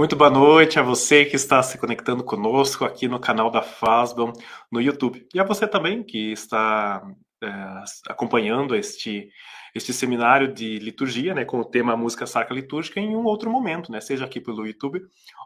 [0.00, 4.32] Muito boa noite a você que está se conectando conosco aqui no canal da Fasbam
[4.72, 5.28] no YouTube.
[5.34, 7.06] E a você também que está
[7.44, 9.28] é, acompanhando este,
[9.74, 13.92] este seminário de liturgia, né, com o tema Música Sacra Litúrgica em um outro momento,
[13.92, 15.02] né, seja aqui pelo YouTube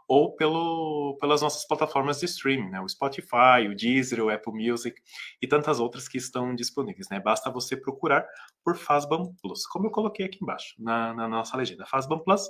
[0.06, 4.94] ou pelo, pelas nossas plataformas de streaming, né, o Spotify, o Deezer, o Apple Music
[5.42, 7.08] e tantas outras que estão disponíveis.
[7.10, 8.24] Né, basta você procurar
[8.64, 11.84] por Fasbam Plus, como eu coloquei aqui embaixo na, na nossa legenda.
[11.86, 12.48] Fasbam Plus,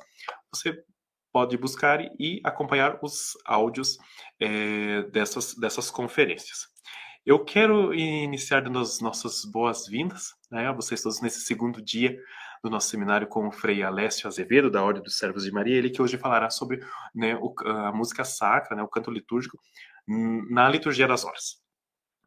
[0.53, 0.85] você
[1.35, 3.99] pode buscar e acompanhar os áudios
[4.39, 6.69] é, dessas, dessas conferências.
[7.27, 12.17] Eu quero iniciar dando as nossas boas-vindas né, a vocês todos nesse segundo dia
[12.63, 15.91] do nosso seminário com o Frei Alessio Azevedo, da Ordem dos Servos de Maria, ele
[15.91, 16.79] que hoje falará sobre
[17.13, 19.59] né, o, a música sacra, né, o canto litúrgico,
[20.51, 21.57] na liturgia das horas.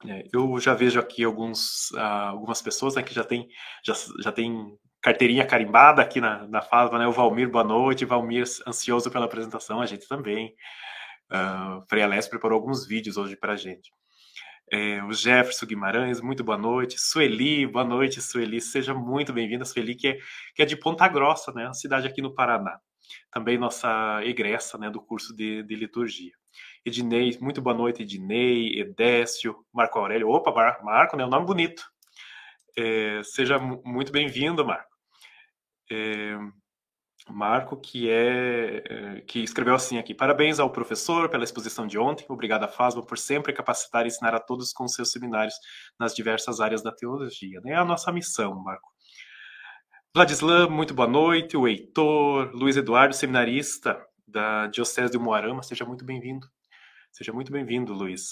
[0.05, 3.47] É, eu já vejo aqui alguns, uh, algumas pessoas né, que já têm
[3.83, 4.77] já, já tem
[5.07, 7.07] carteirinha carimbada aqui na, na fala, né?
[7.07, 8.03] O Valmir, boa noite.
[8.03, 10.53] Valmir, ansioso pela apresentação, a gente também.
[11.31, 13.89] Uh, Alessio preparou alguns vídeos hoje para a gente.
[14.69, 16.99] É, o Jefferson Guimarães, muito boa noite.
[16.99, 18.59] Sueli, boa noite, Sueli.
[18.59, 20.17] Seja muito bem-vinda, Sueli, que é,
[20.53, 21.63] que é de Ponta Grossa, né?
[21.63, 22.77] Uma cidade aqui no Paraná.
[23.31, 26.33] Também nossa egressa né, do curso de, de liturgia.
[26.85, 30.27] Ednei, muito boa noite, Ednei, Edécio, Marco Aurélio.
[30.27, 30.51] Opa,
[30.83, 31.25] Marco, né?
[31.25, 31.81] Um nome bonito.
[32.77, 34.86] É, seja muito bem-vindo, Marco.
[35.91, 36.37] É,
[37.29, 42.25] Marco, que é, é que escreveu assim aqui: Parabéns ao professor pela exposição de ontem.
[42.29, 45.55] Obrigado a Fasma por sempre capacitar e ensinar a todos com seus seminários
[45.99, 47.59] nas diversas áreas da teologia.
[47.65, 48.89] É a nossa missão, Marco.
[50.13, 51.55] Vladislan, muito boa noite.
[51.55, 56.47] O Heitor, Luiz Eduardo, seminarista da Diocese de Moarama, seja muito bem-vindo.
[57.11, 58.31] Seja muito bem-vindo, Luiz.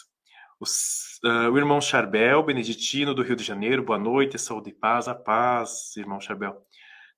[1.24, 5.14] Uh, o irmão Charbel, beneditino do Rio de Janeiro, boa noite, saúde e paz, a
[5.14, 6.66] paz, irmão Charbel.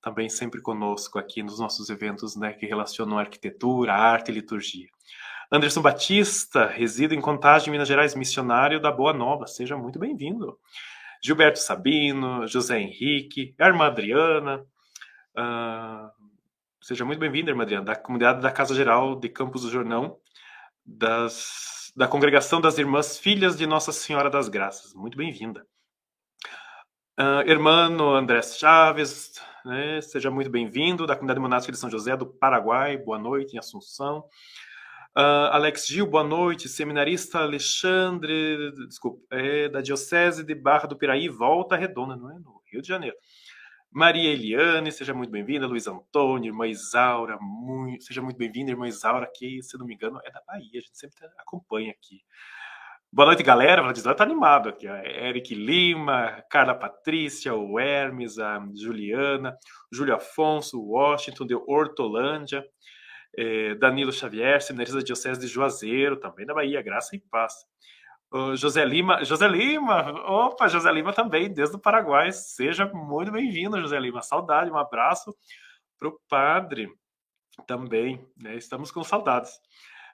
[0.02, 4.88] Também sempre conosco aqui nos nossos eventos né, que relacionam arquitetura, arte e liturgia.
[5.52, 10.59] Anderson Batista, reside em Contagem, Minas Gerais, missionário da Boa Nova, seja muito bem-vindo.
[11.24, 14.59] Gilberto Sabino, José Henrique, irmã Adriana,
[15.38, 16.12] uh,
[16.81, 20.18] seja muito bem-vinda, irmã Adriana, da comunidade da Casa Geral de Campos do Jornão,
[20.86, 24.94] das da Congregação das Irmãs Filhas de Nossa Senhora das Graças.
[24.94, 25.66] Muito bem-vinda.
[27.19, 32.26] Uh, irmão André Chaves, né, seja muito bem-vindo, da Comunidade Monástica de São José do
[32.26, 34.20] Paraguai, boa noite, em Assunção.
[35.16, 36.70] Uh, Alex Gil, boa noite.
[36.70, 42.40] Seminarista Alexandre, desculpa, é da Diocese de Barra do Piraí, Volta Redonda, não é?
[42.40, 43.18] No Rio de Janeiro.
[43.92, 45.68] Maria Eliane, seja muito bem-vinda.
[45.68, 48.72] Luiz Antônio, irmã Isaura, muito, seja muito bem-vinda.
[48.72, 52.22] Irmã Isaura, que, se não me engano, é da Bahia, a gente sempre acompanha aqui.
[53.12, 53.81] Boa noite, galera.
[53.81, 54.88] Vladislau tá animado aqui.
[54.88, 54.95] Ó.
[54.95, 59.57] Eric Lima, Carla Patrícia, o Hermes, a Juliana,
[59.91, 62.66] Júlio Afonso, Washington, de Hortolândia,
[63.38, 67.53] eh, Danilo Xavier, seminarista da Diocese de Juazeiro, também da Bahia, graça e paz.
[68.29, 72.31] O José Lima, José Lima, opa, José Lima também, desde o Paraguai.
[72.34, 74.22] Seja muito bem-vindo, José Lima.
[74.22, 75.34] Saudade, um abraço
[75.97, 76.89] para o padre
[77.66, 78.56] também, né?
[78.56, 79.51] Estamos com saudades.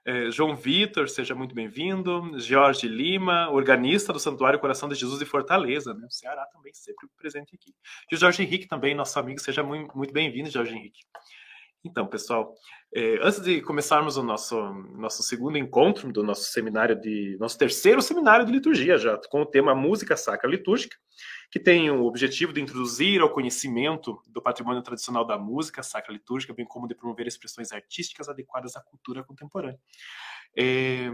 [0.06, 2.38] É, João Vitor, seja muito bem-vindo.
[2.38, 6.06] Jorge Lima, organista do Santuário Coração de Jesus de Fortaleza, né?
[6.06, 7.74] O Ceará também sempre presente aqui.
[8.12, 11.00] E o Jorge Henrique também, nosso amigo, seja muito, muito bem-vindo, Jorge Henrique.
[11.86, 12.56] Então, pessoal,
[12.96, 14.58] é, antes de começarmos o nosso,
[14.96, 17.36] nosso segundo encontro do nosso seminário de.
[17.40, 20.96] nosso terceiro seminário de liturgia, já com o tema Música Sacra Litúrgica,
[21.52, 26.54] que tem o objetivo de introduzir ao conhecimento do patrimônio tradicional da música sacra litúrgica,
[26.54, 29.80] bem como de promover expressões artísticas adequadas à cultura contemporânea.
[30.58, 31.12] É,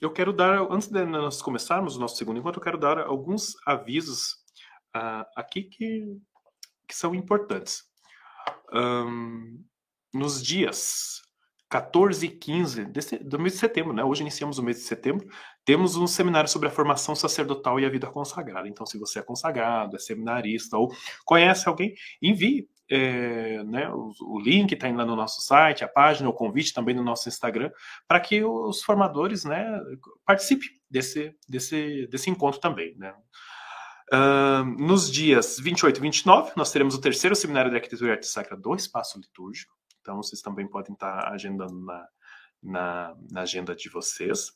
[0.00, 3.54] eu quero dar, antes de nós começarmos o nosso segundo encontro, eu quero dar alguns
[3.66, 4.32] avisos
[4.96, 6.16] uh, aqui que,
[6.86, 7.84] que são importantes.
[8.72, 9.64] Um,
[10.12, 11.20] nos dias
[11.70, 14.02] 14 e 15 desse, do mês de setembro, né?
[14.02, 15.26] Hoje iniciamos o mês de setembro.
[15.64, 18.68] Temos um seminário sobre a formação sacerdotal e a vida consagrada.
[18.68, 20.92] Então, se você é consagrado, é seminarista ou
[21.24, 26.28] conhece alguém, envie é, né, o, o, link está lá no nosso site, a página,
[26.28, 27.70] o convite também no nosso Instagram,
[28.08, 29.64] para que os formadores né,
[30.26, 32.96] participem desse, desse, desse encontro também.
[32.98, 33.14] Né?
[34.12, 38.26] Uh, nos dias 28 e 29, nós teremos o terceiro seminário de arquitetura e arte
[38.26, 39.72] sacra do espaço litúrgico.
[40.10, 42.08] Então, vocês também podem estar agendando na,
[42.60, 44.50] na, na agenda de vocês.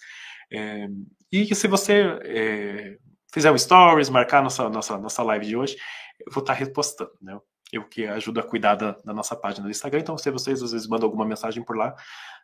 [0.51, 0.87] É,
[1.31, 2.97] e se você é,
[3.33, 5.77] fizer um stories, marcar nossa, nossa, nossa live de hoje,
[6.19, 7.39] eu vou estar repostando, né?
[7.71, 10.71] Eu que ajudo a cuidar da, da, nossa página do Instagram, então se vocês às
[10.71, 11.93] vezes mandam alguma mensagem por lá,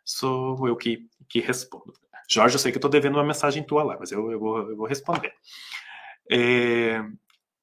[0.04, 1.94] sou eu que, que respondo.
[2.30, 4.70] Jorge, eu sei que eu estou devendo uma mensagem tua lá, mas eu, eu, vou,
[4.70, 5.32] eu vou responder.
[6.30, 7.02] É,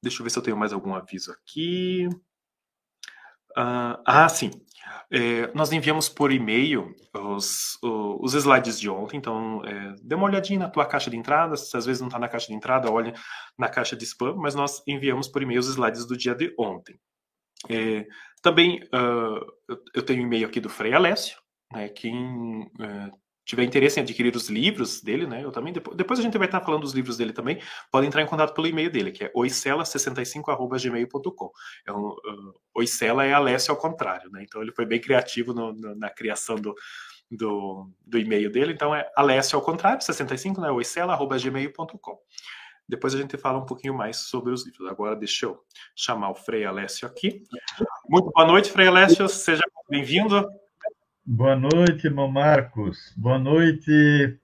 [0.02, 2.08] deixa eu ver se eu tenho mais algum aviso aqui.
[3.56, 4.50] Uh, ah, sim.
[5.10, 10.60] É, nós enviamos por e-mail os, os, slides de ontem, então é, dê uma olhadinha
[10.60, 13.12] na tua caixa de entrada, se às vezes não está na caixa de entrada, olhe
[13.58, 16.98] na caixa de spam, mas nós enviamos por e-mail os slides do dia de ontem.
[17.70, 18.06] É,
[18.42, 21.38] também uh, eu tenho um e-mail aqui do Frei Alessio,
[21.72, 23.10] né, quem uh,
[23.44, 25.44] tiver interesse em adquirir os livros dele, né?
[25.44, 27.60] Eu também depois, depois a gente vai estar falando dos livros dele também.
[27.90, 31.50] Pode entrar em contato pelo e-mail dele, que é oicela65@gmail.com.
[31.86, 34.42] É um, uh, oicela é Alessio ao contrário, né?
[34.42, 36.72] Então ele foi bem criativo no, no, na criação do,
[37.30, 38.72] do, do, e-mail dele.
[38.72, 40.70] Então é Alessio ao contrário, 65, né?
[40.70, 42.18] oicela@gmail.com.
[42.88, 44.88] Depois a gente fala um pouquinho mais sobre os livros.
[44.90, 45.62] Agora deixa eu
[45.94, 47.42] chamar o Frei Alessio aqui.
[48.08, 49.28] Muito boa noite, Frei Alessio.
[49.28, 50.46] Seja bem-vindo.
[51.24, 53.12] Boa noite, irmão Marcos.
[53.16, 54.38] Boa noite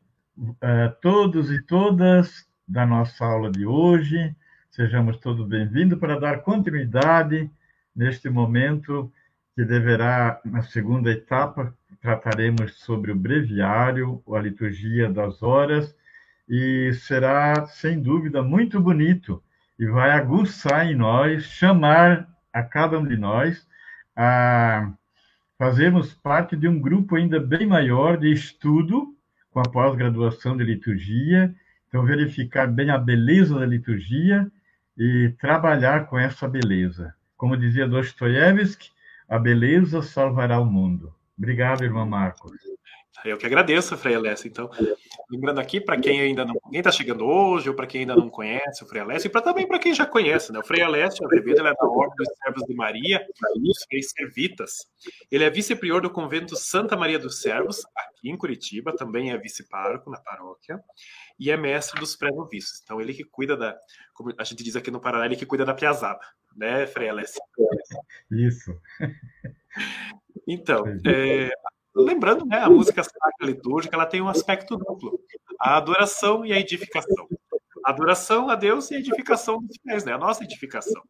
[0.63, 4.35] a uh, todos e todas da nossa aula de hoje.
[4.71, 7.51] Sejamos todos bem-vindos para dar continuidade
[7.95, 9.13] neste momento
[9.57, 15.97] que deverá, na segunda etapa, trataremos sobre o breviário, a liturgia das horas,
[16.49, 19.43] e será, sem dúvida, muito bonito
[19.79, 23.67] e vai aguçar em nós, chamar a cada um de nós
[24.17, 24.91] a
[25.57, 29.15] fazermos parte de um grupo ainda bem maior de estudo
[29.51, 31.55] com a pós-graduação de liturgia,
[31.89, 34.51] então verificar bem a beleza da liturgia
[34.97, 37.15] e trabalhar com essa beleza.
[37.37, 38.91] Como dizia Dostoiévski,
[39.29, 41.15] a beleza salvará o mundo.
[41.37, 42.78] Obrigado, irmão Marcos.
[43.25, 44.49] Eu que agradeço, Frei Alessio.
[44.49, 44.71] Então,
[45.31, 48.29] lembrando aqui, para quem ainda não quem está chegando hoje, ou para quem ainda não
[48.29, 50.59] conhece o Frei Alessio, e pra, também para quem já conhece, né?
[50.59, 53.27] O Frei Alessio Azevedo é da Ordem dos Servos de Maria,
[53.57, 54.87] os Freis Servitas.
[55.31, 60.11] Ele é vice-prior do convento Santa Maria dos Servos, aqui em Curitiba, também é vice-pároco
[60.11, 60.81] na paróquia,
[61.39, 62.81] e é mestre dos pré-noviços.
[62.83, 63.77] Então, ele que cuida da,
[64.15, 66.21] como a gente diz aqui no Paraná, ele que cuida da piazada,
[66.57, 67.43] né, Frei Alessio?
[68.31, 68.81] Isso.
[70.47, 71.51] Então, é,
[72.03, 75.19] lembrando, né, a música sacra litúrgica, ela tem um aspecto duplo:
[75.61, 77.29] a adoração e a edificação.
[77.85, 80.13] A adoração a Deus e a edificação dos fiéis, né?
[80.13, 81.03] A nossa edificação.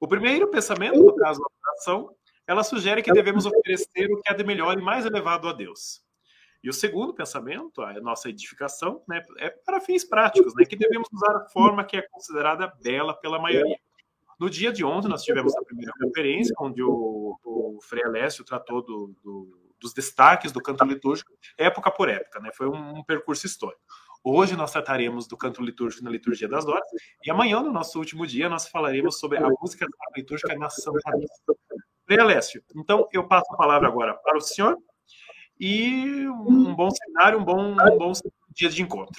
[0.00, 2.14] O primeiro pensamento, no caso da adoração,
[2.46, 6.02] ela sugere que devemos oferecer o que é de melhor e mais elevado a Deus.
[6.62, 11.08] E o segundo pensamento, a nossa edificação, né, é para fins práticos, né, que devemos
[11.12, 13.76] usar a forma que é considerada bela pela maioria.
[14.38, 18.82] No dia de ontem, nós tivemos a primeira conferência, onde o, o Frei Alessio tratou
[18.82, 22.50] do, do dos destaques do canto litúrgico, época por época, né?
[22.54, 23.82] Foi um, um percurso histórico.
[24.24, 26.88] Hoje nós trataremos do canto litúrgico na liturgia das horas
[27.22, 29.86] e amanhã, no nosso último dia, nós falaremos sobre a música
[30.16, 32.22] litúrgica na Santa Missa.
[32.22, 34.78] Alessio, então eu passo a palavra agora para o senhor
[35.60, 38.12] e um bom cenário, um bom, um bom
[38.50, 39.14] dia de encontro.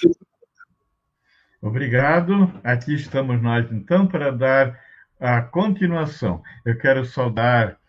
[1.62, 2.51] Obrigado.
[2.63, 4.79] Aqui estamos nós, então, para dar
[5.19, 6.41] a continuação.
[6.63, 7.79] Eu quero saudar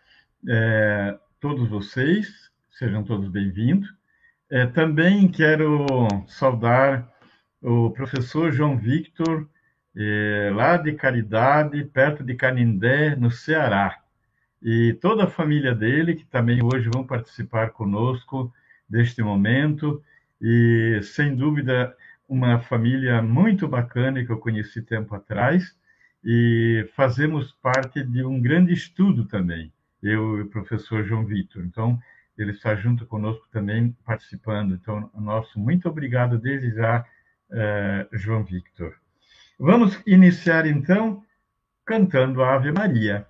[0.47, 2.46] é, todos vocês,
[2.77, 3.91] sejam todos bem-vindos.
[4.51, 5.87] É, também quero
[6.27, 7.11] saudar
[7.59, 9.49] o professor João Victor,
[9.95, 13.97] é, lá de Caridade, perto de Canindé, no Ceará,
[14.61, 18.53] e toda a família dele, que também hoje vão participar conosco
[18.87, 20.03] deste momento,
[20.39, 21.95] e sem dúvida
[22.29, 25.75] uma família muito bacana que eu conheci tempo atrás,
[26.23, 31.65] e fazemos parte de um grande estudo também, eu e o professor João Vitor.
[31.65, 31.99] Então,
[32.37, 34.75] ele está junto conosco também participando.
[34.75, 37.05] Então, nosso muito obrigado desde já,
[37.49, 38.93] uh, João Victor.
[39.59, 41.23] Vamos iniciar então
[41.85, 43.25] cantando a Ave Maria.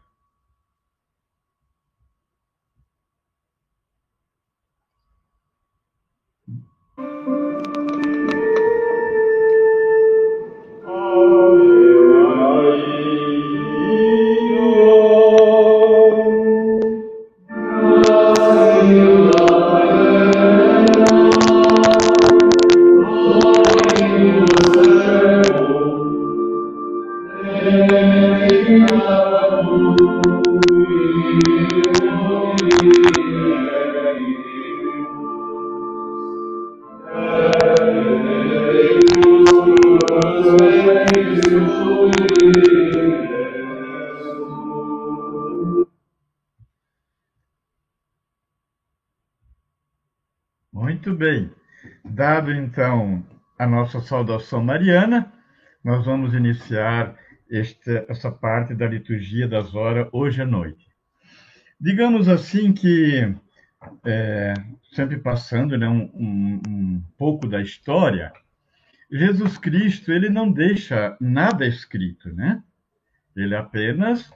[53.88, 55.32] Nossa saudação mariana,
[55.82, 57.16] nós vamos iniciar
[57.50, 60.86] esta, essa parte da liturgia das horas hoje à noite.
[61.80, 63.34] Digamos assim que,
[64.06, 64.54] é,
[64.92, 68.34] sempre passando né, um, um, um pouco da história,
[69.10, 72.62] Jesus Cristo ele não deixa nada escrito, né?
[73.34, 74.30] Ele apenas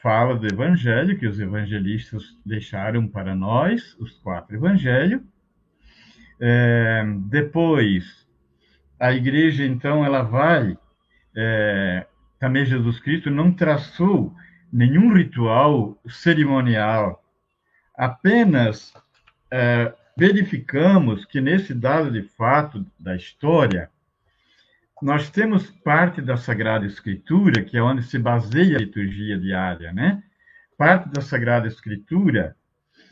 [0.00, 5.22] fala do Evangelho que os evangelistas deixaram para nós, os quatro Evangelhos,
[6.40, 8.25] é, depois,
[8.98, 10.76] a igreja, então, ela vai.
[11.34, 12.06] É,
[12.38, 14.34] também Jesus Cristo não traçou
[14.72, 17.22] nenhum ritual cerimonial,
[17.96, 18.92] apenas
[19.50, 23.90] é, verificamos que nesse dado de fato da história,
[25.02, 30.22] nós temos parte da Sagrada Escritura, que é onde se baseia a liturgia diária, né?
[30.76, 32.56] Parte da Sagrada Escritura,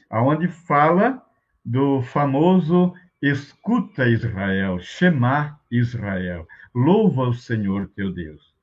[0.09, 1.23] aonde fala
[1.65, 2.95] do famoso
[3.27, 8.55] Escuta, Israel, Shema, Israel, louva o Senhor teu Deus.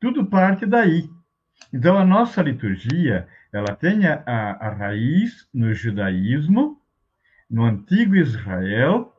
[0.00, 1.06] Tudo parte daí.
[1.70, 6.80] Então, a nossa liturgia, ela tem a, a raiz no judaísmo,
[7.50, 9.12] no antigo Israel,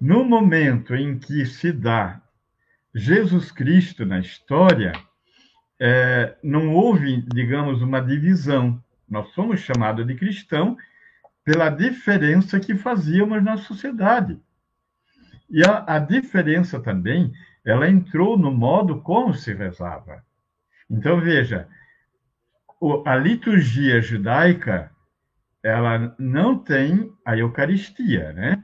[0.00, 2.22] no momento em que se dá
[2.94, 4.92] Jesus Cristo na história,
[5.78, 8.82] é, não houve, digamos, uma divisão.
[9.06, 10.78] Nós somos chamados de cristão
[11.44, 14.40] pela diferença que fazíamos na sociedade.
[15.50, 17.32] E a, a diferença também,
[17.64, 20.24] ela entrou no modo como se rezava.
[20.88, 21.68] Então, veja,
[23.04, 24.90] a liturgia judaica,
[25.62, 28.62] ela não tem a Eucaristia, né?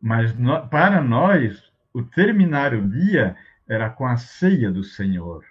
[0.00, 1.62] Mas no, para nós,
[1.94, 3.36] o terminar o dia
[3.68, 5.44] era com a ceia do Senhor.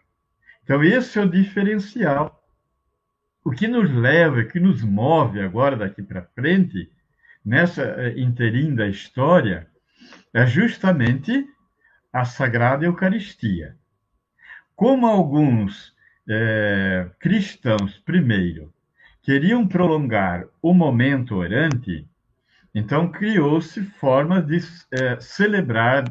[0.63, 2.40] Então, esse é o diferencial
[3.43, 6.91] o que nos leva, o que nos move agora daqui para frente,
[7.43, 9.67] nessa eh, interim da história,
[10.33, 11.47] é justamente
[12.13, 13.75] a Sagrada Eucaristia.
[14.75, 15.95] Como alguns
[16.27, 18.73] é, cristãos, primeiro,
[19.21, 22.07] queriam prolongar o momento orante,
[22.73, 24.59] então criou-se formas de
[24.91, 26.05] é, celebrar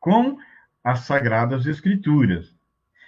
[0.00, 0.36] com
[0.82, 2.54] as Sagradas Escrituras.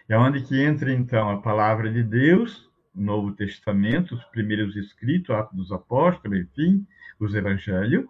[0.09, 5.56] É onde que entra, então, a palavra de Deus, Novo Testamento, os primeiros escritos, Atos
[5.56, 6.86] dos Apóstolos, enfim,
[7.18, 8.06] os Evangelhos,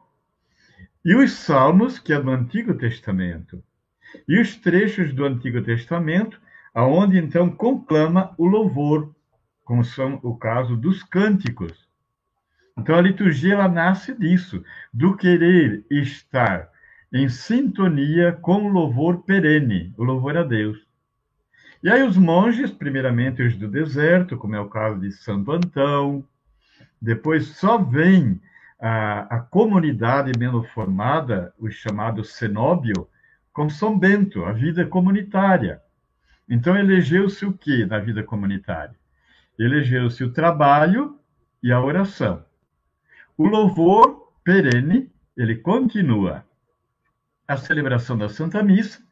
[1.05, 3.63] e os Salmos, que é do Antigo Testamento,
[4.29, 6.41] e os trechos do Antigo Testamento,
[6.73, 9.15] aonde então conclama o louvor,
[9.65, 11.89] como são o caso dos cânticos.
[12.77, 14.63] Então a liturgia ela nasce disso,
[14.93, 16.69] do querer estar
[17.13, 20.85] em sintonia com o louvor perene, o louvor a Deus.
[21.85, 26.27] E aí os monges, primeiramente os do deserto, como é o caso de Santo Antão,
[26.99, 28.41] depois só vem
[28.81, 33.07] a, a comunidade menos formada, o chamado cenóbio,
[33.53, 35.83] com São Bento, a vida comunitária.
[36.49, 38.97] Então elegeu-se o que na vida comunitária?
[39.59, 41.21] Elegeu-se o trabalho
[41.63, 42.43] e a oração.
[43.37, 46.47] O louvor perene, ele continua.
[47.47, 49.05] A celebração da Santa Missa,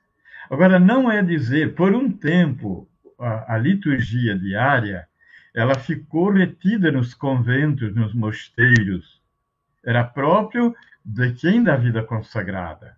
[0.50, 5.06] Agora, não é dizer, por um tempo, a, a liturgia diária,
[5.54, 9.20] ela ficou retida nos conventos, nos mosteiros.
[9.84, 12.96] Era próprio de quem da vida consagrada.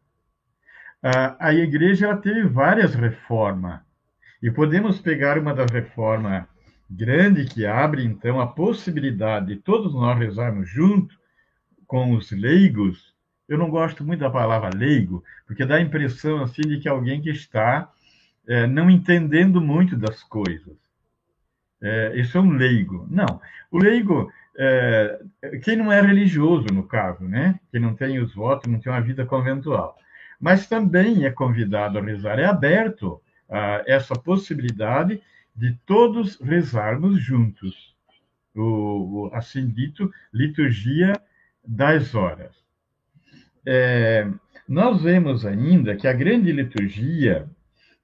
[1.03, 3.81] A, igreja teve várias reformas.
[4.43, 6.45] E podemos pegar uma das reformas
[6.91, 11.15] grande que abre, então, a possibilidade de todos nós rezarmos junto
[11.87, 13.13] com os leigos,
[13.49, 17.21] eu não gosto muito da palavra leigo, porque dá a impressão assim de que alguém
[17.21, 17.91] que está
[18.47, 20.77] é, não entendendo muito das coisas.
[21.83, 23.07] É, isso é um leigo.
[23.11, 23.41] Não.
[23.71, 25.21] O leigo, é,
[25.63, 27.61] quem não é religioso, no caso, né?
[27.71, 29.97] Quem não tem os votos, não tem uma vida conventual.
[30.41, 35.23] Mas também é convidado a rezar, é aberto a essa possibilidade
[35.55, 37.95] de todos rezarmos juntos.
[38.55, 41.21] O, o assim dito, liturgia
[41.67, 42.63] das horas.
[43.66, 44.28] É,
[44.68, 47.49] nós vemos ainda que a grande liturgia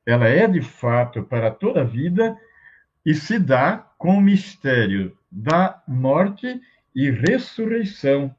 [0.05, 2.37] ela é de fato para toda a vida
[3.05, 6.61] e se dá com o mistério da morte
[6.95, 8.35] e ressurreição.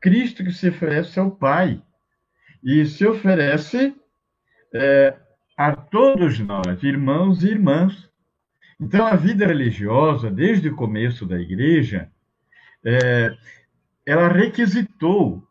[0.00, 1.82] Cristo que se oferece ao Pai
[2.62, 3.94] e se oferece
[4.74, 5.14] é,
[5.56, 8.08] a todos nós, irmãos e irmãs.
[8.78, 12.10] Então, a vida religiosa, desde o começo da igreja,
[12.84, 13.34] é,
[14.04, 15.45] ela requisitou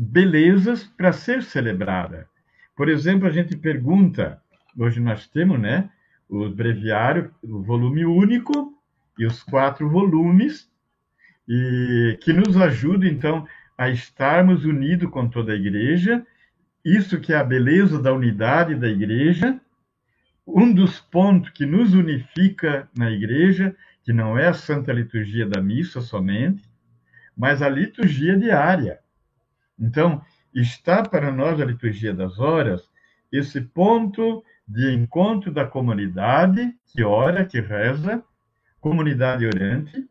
[0.00, 2.28] belezas para ser celebrada.
[2.76, 4.40] Por exemplo, a gente pergunta,
[4.78, 5.90] hoje nós temos, né,
[6.28, 8.72] o breviário, o volume único
[9.18, 10.70] e os quatro volumes,
[11.48, 13.44] e que nos ajuda então
[13.76, 16.24] a estarmos unidos com toda a igreja.
[16.84, 19.60] Isso que é a beleza da unidade da igreja.
[20.46, 23.74] Um dos pontos que nos unifica na igreja,
[24.04, 26.62] que não é a Santa Liturgia da missa somente,
[27.36, 29.00] mas a liturgia diária.
[29.78, 30.22] Então,
[30.54, 32.88] está para nós a liturgia das horas
[33.30, 38.22] esse ponto de encontro da comunidade que ora, que reza,
[38.80, 40.06] comunidade orante,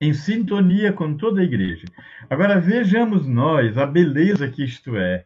[0.00, 1.86] em sintonia com toda a igreja.
[2.28, 5.24] Agora vejamos nós a beleza que isto é.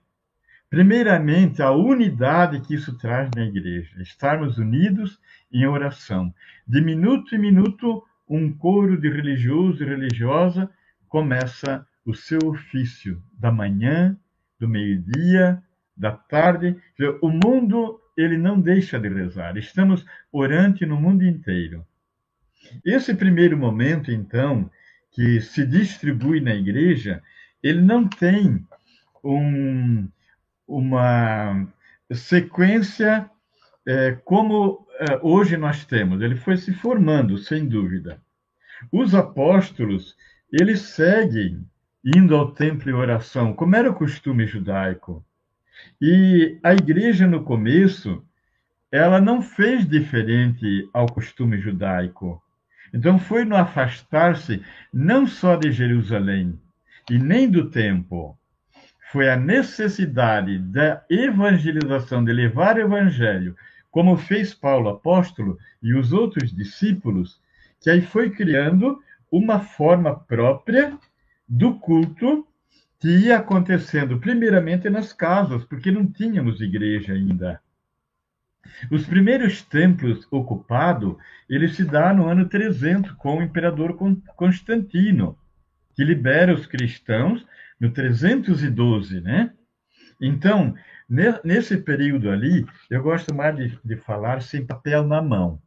[0.69, 5.19] Primeiramente, a unidade que isso traz na igreja, estarmos unidos
[5.53, 6.33] em oração.
[6.65, 10.71] De minuto em minuto, um coro de religioso e religiosa
[11.09, 14.17] começa o seu ofício da manhã,
[14.59, 15.63] do meio-dia,
[15.97, 16.77] da tarde.
[17.23, 19.57] O mundo ele não deixa de rezar.
[19.57, 21.87] Estamos orante no mundo inteiro.
[22.85, 24.71] Esse primeiro momento, então,
[25.13, 27.23] que se distribui na igreja,
[27.63, 28.67] ele não tem
[29.25, 30.09] um,
[30.67, 31.67] uma
[32.13, 33.31] sequência
[33.87, 36.21] é, como é, hoje nós temos.
[36.21, 38.21] Ele foi se formando, sem dúvida.
[38.93, 40.17] Os apóstolos,
[40.53, 41.67] eles seguem
[42.05, 45.25] indo ao templo em oração, como era o costume judaico.
[46.01, 48.25] E a igreja, no começo,
[48.91, 52.43] ela não fez diferente ao costume judaico.
[52.93, 56.59] Então, foi no afastar-se não só de Jerusalém
[57.09, 58.37] e nem do templo,
[59.13, 63.57] foi a necessidade da evangelização, de levar o evangelho,
[63.91, 67.41] como fez Paulo apóstolo e os outros discípulos,
[67.81, 70.97] que aí foi criando uma forma própria
[71.51, 72.47] do culto
[73.01, 77.61] que ia acontecendo primeiramente nas casas, porque não tínhamos igreja ainda.
[78.89, 81.17] Os primeiros templos ocupados,
[81.49, 83.97] ele se dá no ano 300 com o imperador
[84.37, 85.37] Constantino,
[85.97, 87.45] que libera os cristãos
[87.81, 89.53] no 312, né?
[90.21, 90.75] Então,
[91.43, 95.61] nesse período ali, eu gosto mais de, de falar sem papel na mão.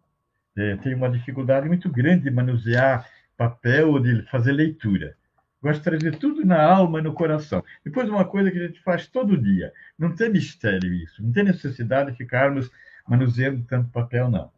[0.56, 5.18] É, tenho uma dificuldade muito grande de manusear papel ou de fazer leitura.
[5.64, 7.64] Gosto de trazer tudo na alma e no coração.
[7.86, 9.72] Depois, uma coisa que a gente faz todo dia.
[9.98, 11.24] Não tem mistério isso.
[11.24, 12.70] Não tem necessidade de ficarmos
[13.08, 14.52] manuseando tanto papel, não.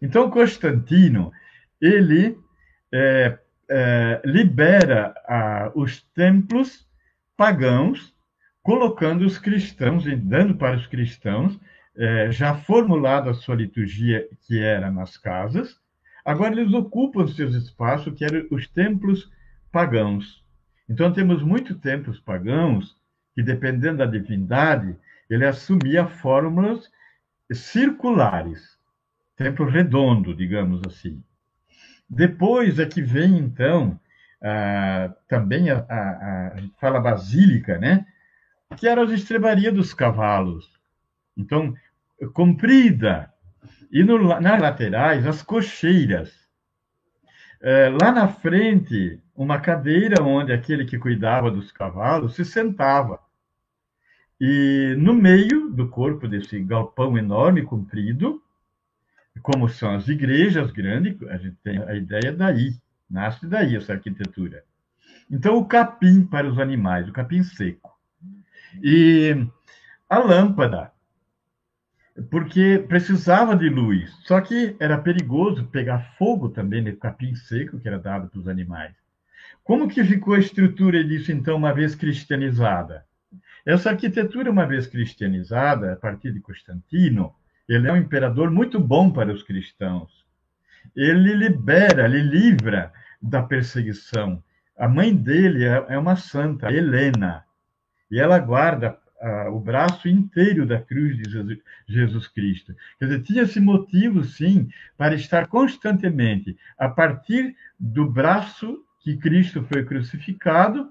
[0.00, 1.30] Então, Constantino,
[1.78, 2.38] ele
[2.90, 3.38] é,
[3.68, 6.88] é, libera a, os templos
[7.36, 8.14] pagãos,
[8.62, 11.60] colocando os cristãos, e dando para os cristãos,
[11.94, 15.78] é, já formulada a sua liturgia, que era nas casas,
[16.24, 19.30] agora eles ocupam seus espaços, que eram os templos
[19.70, 20.45] pagãos.
[20.88, 22.96] Então, temos muitos templos pagãos
[23.34, 24.96] que, dependendo da divindade,
[25.28, 26.90] ele assumia fórmulas
[27.52, 28.78] circulares,
[29.36, 31.22] templo redondo, digamos assim.
[32.08, 33.98] Depois é que vem, então,
[34.42, 38.06] ah, também a, a, a, fala basílica, né?
[38.76, 40.70] Que era as estrebarias dos cavalos.
[41.36, 41.74] Então,
[42.32, 43.32] comprida.
[43.90, 46.32] E no, nas laterais, as cocheiras.
[47.60, 53.20] É, lá na frente, uma cadeira onde aquele que cuidava dos cavalos se sentava.
[54.40, 58.42] E no meio do corpo desse galpão enorme, comprido,
[59.42, 62.74] como são as igrejas grandes, a gente tem a ideia daí,
[63.08, 64.64] nasce daí essa arquitetura.
[65.30, 67.90] Então, o capim para os animais, o capim seco.
[68.82, 69.46] E
[70.08, 70.92] a lâmpada,
[72.30, 74.10] porque precisava de luz.
[74.24, 78.48] Só que era perigoso pegar fogo também no capim seco que era dado para os
[78.48, 78.94] animais.
[79.66, 83.04] Como que ficou a estrutura disso, então, uma vez cristianizada?
[83.66, 87.34] Essa arquitetura, uma vez cristianizada, a partir de Constantino,
[87.68, 90.24] ele é um imperador muito bom para os cristãos.
[90.94, 94.40] ele libera, ele livra da perseguição.
[94.78, 97.44] A mãe dele é, é uma santa, Helena,
[98.08, 102.72] e ela guarda uh, o braço inteiro da cruz de Jesus, Jesus Cristo.
[103.00, 109.62] Quer dizer, tinha esse motivo, sim, para estar constantemente a partir do braço que Cristo
[109.62, 110.90] foi crucificado,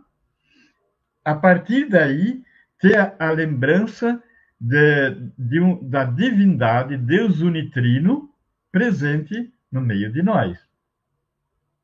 [1.25, 2.41] a partir daí
[2.79, 4.23] ter a, lembrança
[4.57, 8.29] de, de um, da divindade, Deus unitrino,
[8.71, 10.57] presente no meio de nós,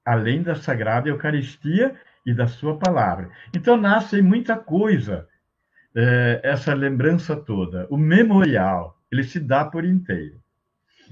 [0.06, 3.30] além da Sagrada Eucaristia e da Sua palavra.
[3.54, 5.28] Então, nasce muita coisa,
[5.94, 7.88] é, essa lembrança toda.
[7.89, 10.41] O memorial, ele se dá por inteiro.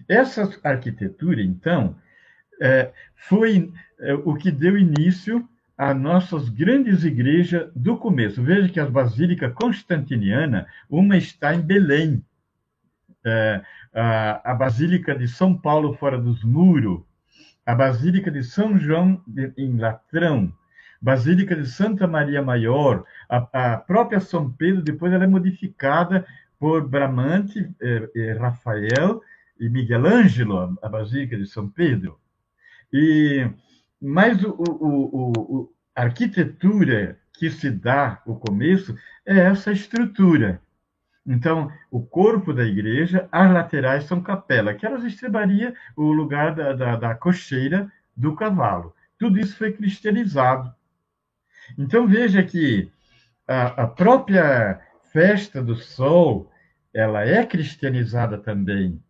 [0.07, 1.97] Essa arquitetura, então,
[2.61, 8.43] é, foi é, o que deu início às nossas grandes igrejas do começo.
[8.43, 12.23] Veja que a Basílica Constantiniana, uma está em Belém,
[13.25, 13.61] é,
[13.93, 17.01] a, a, Basílica de São Paulo, fora dos muros,
[17.65, 20.51] a Basílica de São João de, em Latrão,
[21.01, 26.25] Basílica de Santa Maria Maior, a, a própria São Pedro, depois ela é modificada
[26.59, 29.21] por Bramante, eh, eh, Rafael
[29.57, 32.19] e Miguel Ângelo, a Basílica de São Pedro.
[32.91, 33.49] E,
[34.01, 40.61] mas o, o, o, a arquitetura que se dá o começo é essa estrutura.
[41.25, 46.73] Então, o corpo da igreja, as laterais são capela, que elas estrebaria o lugar da,
[46.73, 48.93] da, da cocheira do cavalo.
[49.17, 50.73] Tudo isso foi cristianizado.
[51.77, 52.91] Então, veja que
[53.47, 56.51] a, a própria festa do sol,
[56.93, 59.01] ela é cristianizada também.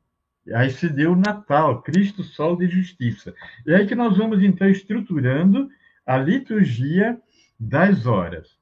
[0.53, 3.33] Aí se deu o Natal, Cristo Sol de Justiça.
[3.65, 5.69] E aí que nós vamos, então, estruturando
[6.05, 7.19] a liturgia
[7.59, 8.57] das horas.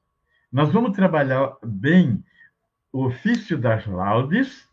[0.52, 2.22] Nós vamos trabalhar bem
[2.92, 4.68] o ofício das laudes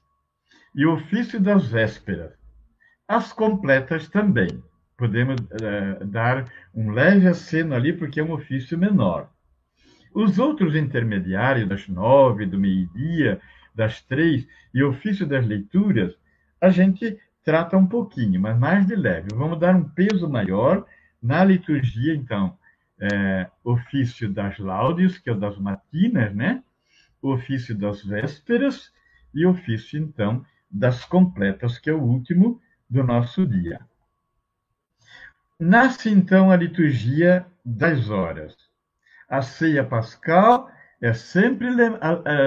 [0.76, 2.34] e o ofício das vésperas.
[3.08, 4.64] As completas também.
[4.98, 9.30] Podemos uh, dar um leve aceno ali, porque é um ofício menor.
[10.14, 13.42] Os outros intermediários, das nove, do meio-dia,
[13.76, 16.16] das três, e ofício das leituras,
[16.60, 19.30] a gente trata um pouquinho, mas mais de leve.
[19.34, 20.86] Vamos dar um peso maior
[21.22, 22.58] na liturgia, então,
[23.00, 26.64] é, ofício das laudes, que é o das matinas, né?
[27.22, 28.92] O ofício das vésperas
[29.34, 33.80] e ofício, então, das completas, que é o último do nosso dia.
[35.60, 38.56] Nasce, então, a liturgia das horas.
[39.30, 40.70] A ceia pascal
[41.02, 41.68] é sempre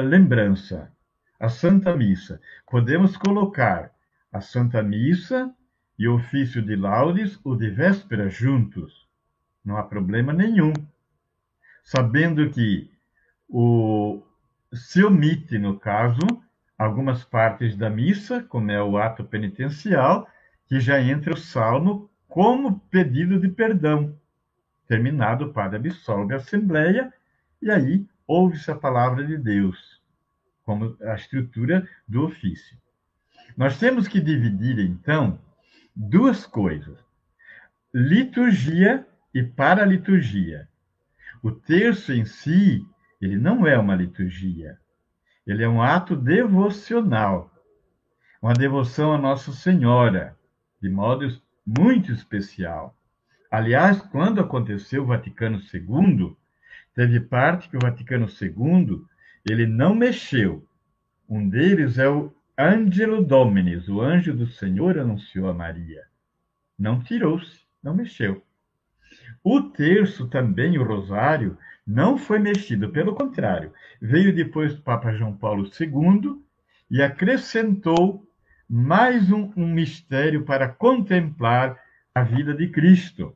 [0.03, 0.93] lembrança.
[1.41, 2.41] A Santa Missa.
[2.69, 3.93] Podemos colocar
[4.33, 5.55] a Santa Missa
[5.99, 9.09] e o ofício de laudes ou de véspera juntos.
[9.65, 10.73] Não há problema nenhum.
[11.83, 12.91] Sabendo que
[13.49, 14.23] o,
[14.73, 16.21] se omite, no caso,
[16.79, 20.29] algumas partes da missa, como é o ato penitencial,
[20.67, 24.15] que já entra o salmo como pedido de perdão.
[24.87, 27.13] Terminado, o padre absolve a assembleia
[27.61, 30.03] e aí ouve-se a palavra de Deus,
[30.65, 32.79] como a estrutura do ofício.
[33.59, 35.41] Nós temos que dividir, então,
[35.95, 36.97] duas coisas:
[37.93, 40.69] liturgia e paraliturgia.
[41.43, 42.87] O terço em si,
[43.21, 44.79] ele não é uma liturgia.
[45.45, 47.51] Ele é um ato devocional,
[48.41, 50.37] uma devoção a Nossa Senhora,
[50.81, 51.27] de modo
[51.67, 52.97] muito especial.
[53.51, 56.37] Aliás, quando aconteceu o Vaticano II,
[56.95, 59.05] teve parte que o Vaticano II
[59.51, 60.65] ele não mexeu.
[61.29, 66.03] Um deles é o Angelo Dominis, o anjo do Senhor anunciou a Maria.
[66.79, 68.43] Não tirou-se, não mexeu.
[69.45, 75.37] O terço também, o rosário, não foi mexido, pelo contrário, veio depois do Papa João
[75.37, 76.43] Paulo II
[76.91, 78.27] e acrescentou
[78.69, 81.79] mais um, um mistério para contemplar
[82.15, 83.35] a vida de Cristo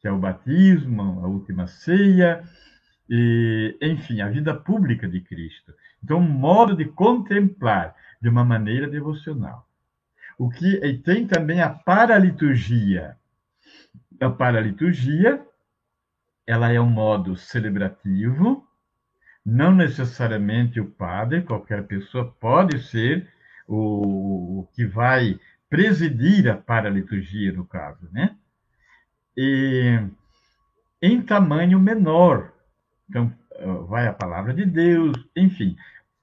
[0.00, 2.42] que é o batismo, a última ceia,
[3.08, 5.74] e, enfim, a vida pública de Cristo.
[6.02, 9.66] Então, um modo de contemplar de uma maneira devocional.
[10.38, 13.16] O que e tem também a paraliturgia.
[14.20, 15.44] A paraliturgia,
[16.46, 18.66] ela é um modo celebrativo,
[19.44, 23.28] não necessariamente o padre, qualquer pessoa pode ser
[23.66, 28.36] o, o que vai presidir a paraliturgia, no caso, né?
[29.36, 29.98] e
[31.00, 32.52] em tamanho menor.
[33.08, 33.32] Então,
[33.88, 35.76] vai a palavra de Deus, enfim.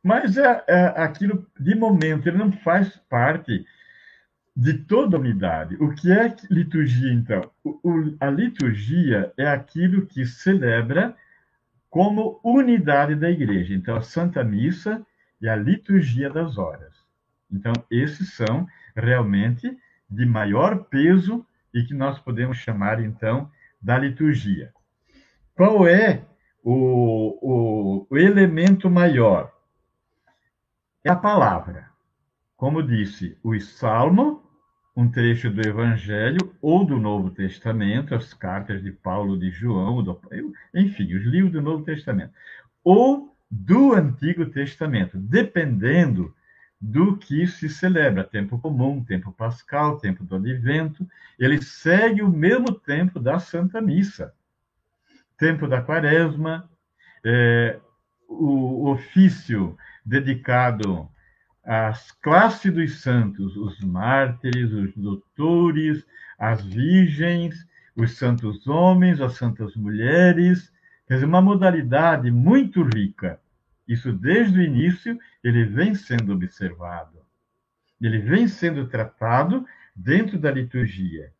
[0.07, 3.65] Mas é, é aquilo, de momento, ele não faz parte
[4.55, 5.75] de toda a unidade.
[5.81, 7.51] O que é liturgia, então?
[7.61, 11.13] O, o, a liturgia é aquilo que celebra
[11.89, 13.73] como unidade da igreja.
[13.73, 15.05] Então, a Santa Missa
[15.41, 16.93] e a liturgia das horas.
[17.51, 18.65] Então, esses são
[18.95, 19.77] realmente
[20.09, 24.71] de maior peso e que nós podemos chamar, então, da liturgia.
[25.53, 26.21] Qual é
[26.63, 29.56] o, o, o elemento maior?
[31.07, 31.89] É a palavra.
[32.57, 34.43] Como disse, o Salmo,
[34.93, 40.19] um trecho do Evangelho ou do Novo Testamento, as cartas de Paulo, de João, do,
[40.75, 42.33] enfim, os livros do Novo Testamento,
[42.83, 46.35] ou do Antigo Testamento, dependendo
[46.79, 51.07] do que se celebra, tempo comum, tempo pascal, tempo do advento,
[51.39, 54.33] ele segue o mesmo tempo da Santa Missa.
[55.37, 56.69] Tempo da quaresma,
[57.23, 57.79] é,
[58.27, 61.09] o ofício dedicado
[61.63, 66.05] às classes dos santos, os mártires, os doutores,
[66.39, 70.71] as virgens, os santos homens, as santas mulheres,
[71.07, 73.39] quer dizer, uma modalidade muito rica
[73.87, 77.19] isso desde o início ele vem sendo observado.
[78.01, 79.65] Ele vem sendo tratado
[79.95, 81.31] dentro da liturgia.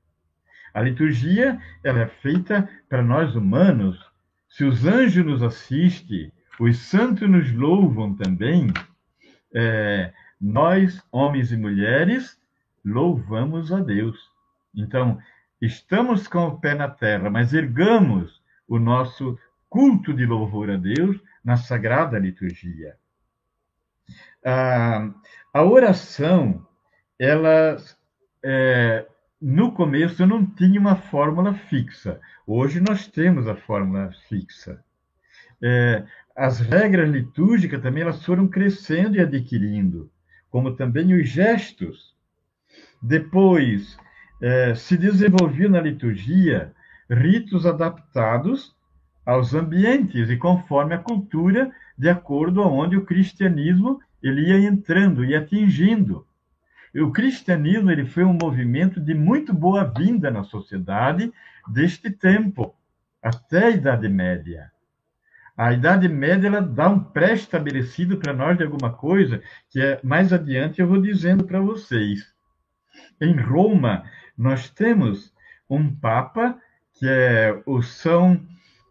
[0.74, 4.00] A liturgia ela é feita para nós humanos.
[4.48, 8.74] Se os anjos nos assistem, os santos nos louvam também,
[9.54, 12.40] é, nós, homens e mulheres,
[12.84, 14.18] louvamos a Deus.
[14.74, 15.20] Então,
[15.62, 19.38] estamos com o pé na terra, mas ergamos o nosso
[19.70, 22.98] culto de louvor a Deus na Sagrada Liturgia.
[24.44, 25.12] Ah,
[25.54, 26.66] a oração,
[27.20, 27.78] ela,
[28.44, 29.06] é,
[29.42, 32.20] no começo, não tinha uma fórmula fixa.
[32.46, 34.84] Hoje nós temos a fórmula fixa.
[35.62, 36.06] É,
[36.38, 40.12] as regras litúrgicas também elas foram crescendo e adquirindo,
[40.52, 42.16] como também os gestos.
[43.02, 43.98] Depois,
[44.40, 46.72] é, se desenvolveu na liturgia
[47.10, 48.76] ritos adaptados
[49.26, 55.36] aos ambientes e conforme a cultura, de acordo aonde o cristianismo ele ia entrando e
[55.36, 56.24] atingindo.
[56.96, 61.34] O cristianismo ele foi um movimento de muito boa-vinda na sociedade
[61.68, 62.76] deste tempo,
[63.24, 64.72] até a Idade Média.
[65.58, 69.42] A Idade Média ela dá um pré-estabelecido para nós de alguma coisa
[69.72, 72.32] que é, mais adiante eu vou dizendo para vocês.
[73.20, 74.04] Em Roma,
[74.38, 75.34] nós temos
[75.68, 76.62] um Papa
[76.94, 78.40] que é o São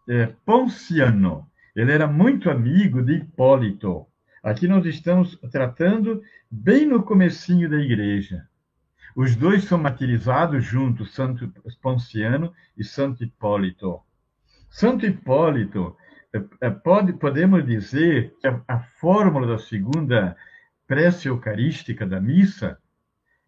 [0.08, 1.48] é, Ponciano.
[1.74, 4.04] Ele era muito amigo de Hipólito.
[4.42, 8.44] Aqui nós estamos tratando bem no comecinho da igreja.
[9.14, 14.00] Os dois são martirizados juntos, Santo Ponciano e Santo Hipólito.
[14.68, 15.96] Santo Hipólito,
[16.82, 20.36] pode, podemos dizer que a, a fórmula da segunda
[20.86, 22.78] prece eucarística da missa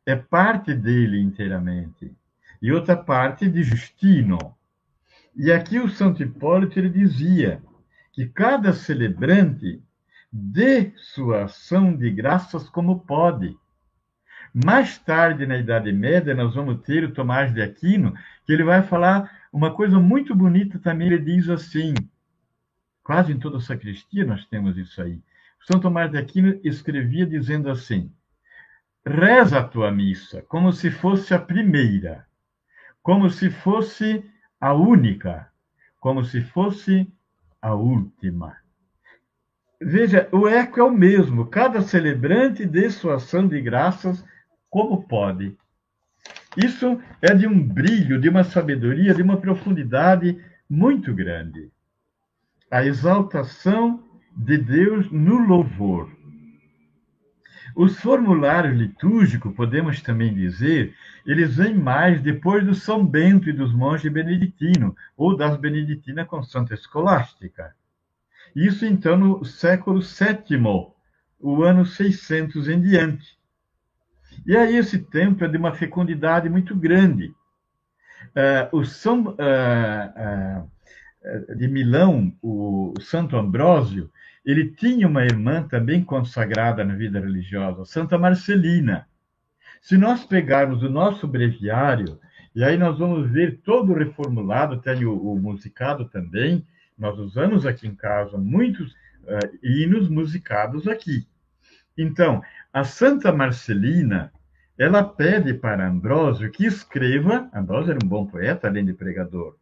[0.04, 2.12] é parte dele inteiramente,
[2.60, 4.38] e outra parte de Justino.
[5.36, 7.62] E aqui o Santo Hipólito ele dizia
[8.12, 9.82] que cada celebrante
[10.32, 13.56] dê sua ação de graças como pode.
[14.52, 18.14] Mais tarde, na Idade Média, nós vamos ter o Tomás de Aquino,
[18.44, 21.08] que ele vai falar uma coisa muito bonita também.
[21.08, 21.94] Ele diz assim:
[23.09, 25.18] quase em toda a sacristia nós temos isso aí.
[25.62, 28.12] São Tomás de Aquino escrevia dizendo assim:
[29.03, 32.27] reza a tua missa como se fosse a primeira,
[33.03, 34.23] como se fosse
[34.61, 35.51] a única,
[35.99, 37.11] como se fosse
[37.62, 38.59] a última.
[39.81, 44.23] Veja, o eco é o mesmo, cada celebrante dê sua ação de graças
[44.68, 45.57] como pode.
[46.59, 51.71] Isso é de um brilho, de uma sabedoria, de uma profundidade muito grande.
[52.70, 54.04] A exaltação
[54.37, 56.11] de Deus no louvor.
[57.74, 63.72] Os formulários litúrgicos, podemos também dizer, eles vêm mais depois do São Bento e dos
[63.72, 67.74] monges beneditinos, ou das beneditinas com Santa Escolástica.
[68.54, 70.92] Isso, então, no século VII,
[71.38, 73.38] o ano 600 em diante.
[74.46, 77.35] E aí esse tempo é de uma fecundidade muito grande.
[78.28, 80.70] Uh, o São uh, uh,
[81.56, 84.10] de Milão, o Santo Ambrósio,
[84.44, 89.06] ele tinha uma irmã também consagrada na vida religiosa, Santa Marcelina.
[89.80, 92.18] Se nós pegarmos o nosso breviário,
[92.54, 97.86] e aí nós vamos ver todo reformulado, tem o, o musicado também, nós usamos aqui
[97.86, 101.26] em casa muitos uh, hinos musicados aqui.
[101.96, 104.32] Então, a Santa Marcelina,
[104.78, 109.56] ela pede para Ambrósio que escreva, Ambrósio era um bom poeta, além de pregador,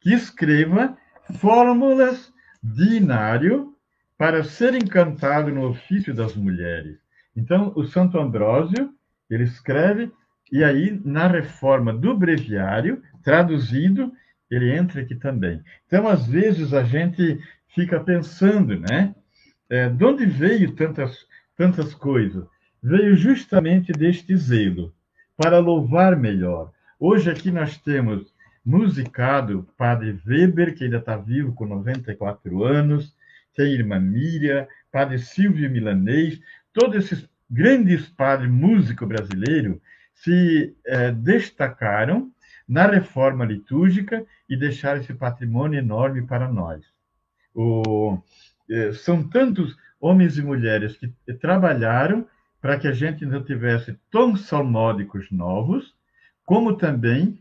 [0.00, 0.96] que escreva
[1.38, 3.74] fórmulas de inário
[4.16, 6.98] para ser encantado no ofício das mulheres.
[7.36, 8.90] Então, o Santo Ambrósio,
[9.28, 10.12] ele escreve,
[10.50, 14.12] e aí, na reforma do breviário, traduzido,
[14.50, 15.62] ele entra aqui também.
[15.86, 17.40] Então, às vezes, a gente
[17.74, 19.14] fica pensando, né?
[19.68, 22.44] É, de onde veio tantas, tantas coisas?
[22.82, 24.94] Veio justamente deste zelo,
[25.36, 26.70] para louvar melhor.
[27.00, 28.31] Hoje aqui nós temos
[28.64, 33.14] musicado Padre Weber, que ainda está vivo com 94 anos,
[33.54, 36.40] tem a irmã Miriam, Padre Silvio Milanês,
[36.72, 39.78] todos esses grandes padres músicos brasileiros
[40.14, 42.30] se eh, destacaram
[42.66, 46.84] na reforma litúrgica e deixaram esse patrimônio enorme para nós.
[47.54, 48.18] O,
[48.70, 52.26] eh, são tantos homens e mulheres que trabalharam
[52.60, 55.94] para que a gente não tivesse tons salmódicos novos,
[56.44, 57.38] como também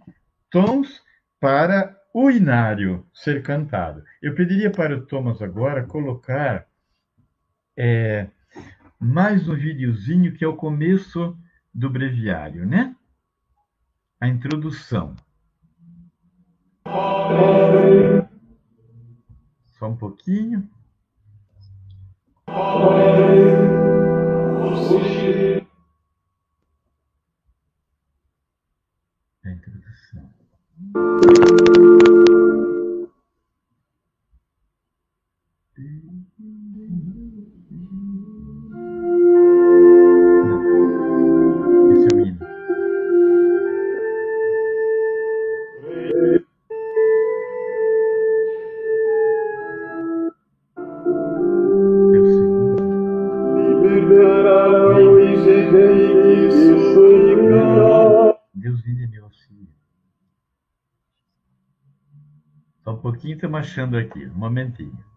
[0.49, 1.01] tons
[1.41, 4.03] para o inário ser cantado.
[4.21, 6.67] Eu pediria para o Thomas agora colocar
[7.75, 8.27] é,
[8.99, 11.35] mais um videozinho que é o começo
[11.73, 12.95] do breviário, né?
[14.19, 15.15] A introdução.
[19.79, 20.69] Só um pouquinho.
[30.83, 31.30] pouquinho,
[63.41, 64.27] estamos achando aqui.
[64.27, 65.10] Um momentinho.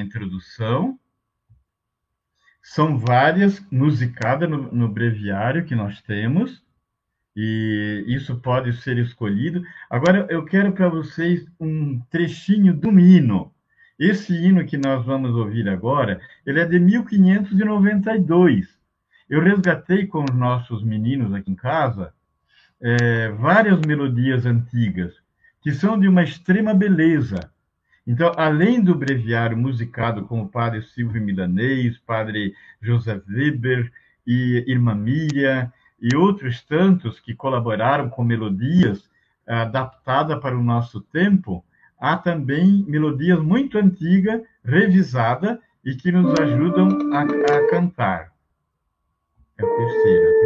[0.00, 0.98] Introdução.
[2.62, 6.62] São várias musicadas no, no breviário que nós temos,
[7.34, 9.62] e isso pode ser escolhido.
[9.88, 13.52] Agora, eu quero para vocês um trechinho do hino.
[13.98, 18.78] Esse hino que nós vamos ouvir agora, ele é de 1592.
[19.28, 22.12] Eu resgatei com os nossos meninos aqui em casa
[22.80, 25.14] é, várias melodias antigas,
[25.60, 27.50] que são de uma extrema beleza.
[28.08, 33.92] Então, além do breviário musicado com o padre Silvio Milanês, padre José Weber
[34.26, 39.10] e irmã Miriam, e outros tantos que colaboraram com melodias
[39.46, 41.62] adaptadas para o nosso tempo,
[42.00, 48.32] há também melodias muito antigas, revisadas, e que nos ajudam a, a cantar.
[49.58, 50.40] É o terceiro, é o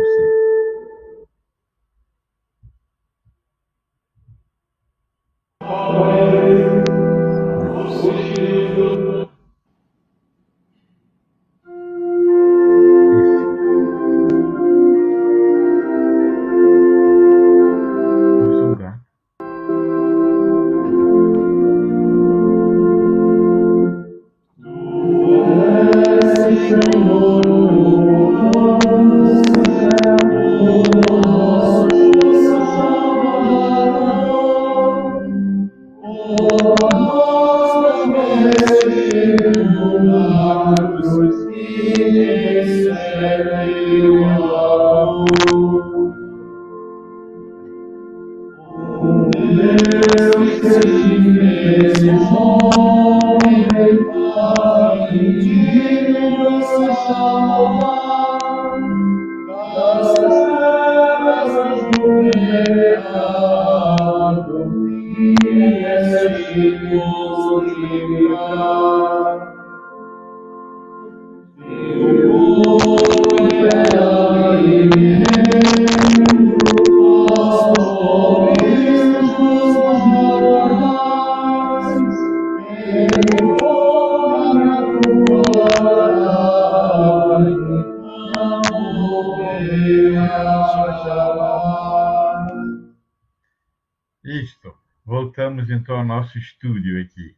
[95.73, 97.35] então ao nosso estúdio aqui.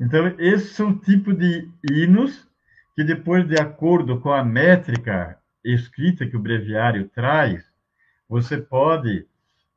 [0.00, 2.48] Então, esses são o tipo de hinos
[2.94, 7.64] que depois, de acordo com a métrica escrita que o breviário traz,
[8.28, 9.26] você pode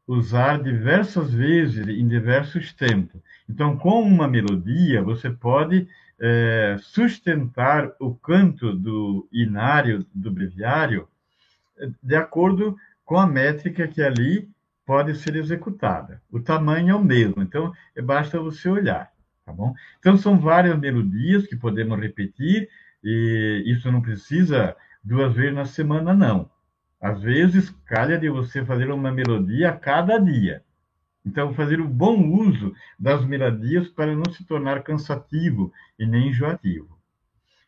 [0.08, 3.22] usar diversas vezes em diversos tempos.
[3.50, 5.88] Então, com uma melodia, você pode
[6.20, 11.08] é, sustentar o canto do inário do breviário
[12.02, 14.50] de acordo com a métrica que ali
[14.88, 16.22] pode ser executada.
[16.32, 17.74] O tamanho é o mesmo, então
[18.06, 19.12] basta você olhar,
[19.46, 19.76] tá bom?
[20.00, 22.70] Então são várias melodias que podemos repetir
[23.04, 26.50] e isso não precisa duas vezes na semana, não.
[27.02, 30.64] Às vezes, calha de você fazer uma melodia a cada dia.
[31.26, 36.98] Então, fazer o bom uso das melodias para não se tornar cansativo e nem enjoativo.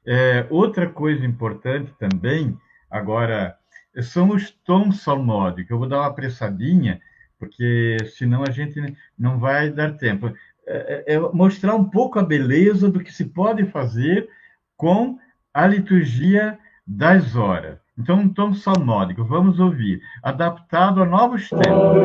[0.06, 2.58] É, outra coisa importante também,
[2.90, 3.58] agora,
[4.02, 5.70] são os tons salmódicos.
[5.70, 7.02] Eu vou dar uma apressadinha,
[7.40, 10.32] porque senão a gente não vai dar tempo.
[10.68, 14.30] É, é, é mostrar um pouco a beleza do que se pode fazer
[14.76, 15.18] com
[15.54, 17.80] a liturgia das horas.
[17.98, 21.98] Então, um tom salmódico, vamos ouvir, adaptado a novos tempos.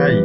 [0.00, 0.24] Aí.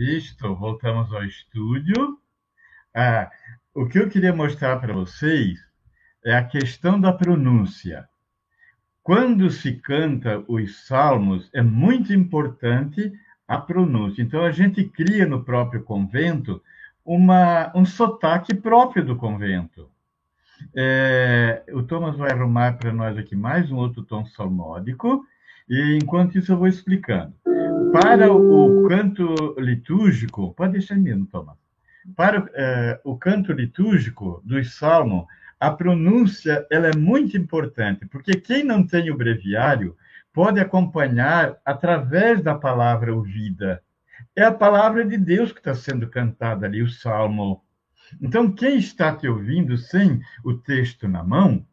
[0.00, 2.18] Isto, voltamos ao estúdio.
[2.96, 3.30] Ah,
[3.74, 5.60] o que eu queria mostrar para vocês
[6.24, 8.08] é a questão da pronúncia.
[9.02, 13.12] Quando se canta os salmos, é muito importante
[13.46, 14.22] a pronúncia.
[14.22, 16.62] Então, a gente cria no próprio convento
[17.04, 19.90] uma, um sotaque próprio do convento.
[20.74, 25.26] É, o Thomas vai arrumar para nós aqui mais um outro tom salmódico,
[25.70, 27.32] e enquanto isso eu vou explicando.
[27.92, 31.56] Para o, canto litúrgico, pode deixar mesmo, Thomas.
[32.16, 35.26] Para é, o canto litúrgico dos salmos,
[35.60, 39.96] a pronúncia ela é muito importante, porque quem não tem o breviário
[40.32, 43.80] pode acompanhar através da palavra ouvida.
[44.34, 47.62] É a palavra de Deus que está sendo cantada ali, o salmo.
[48.20, 51.64] Então, quem está te ouvindo sem o texto na mão,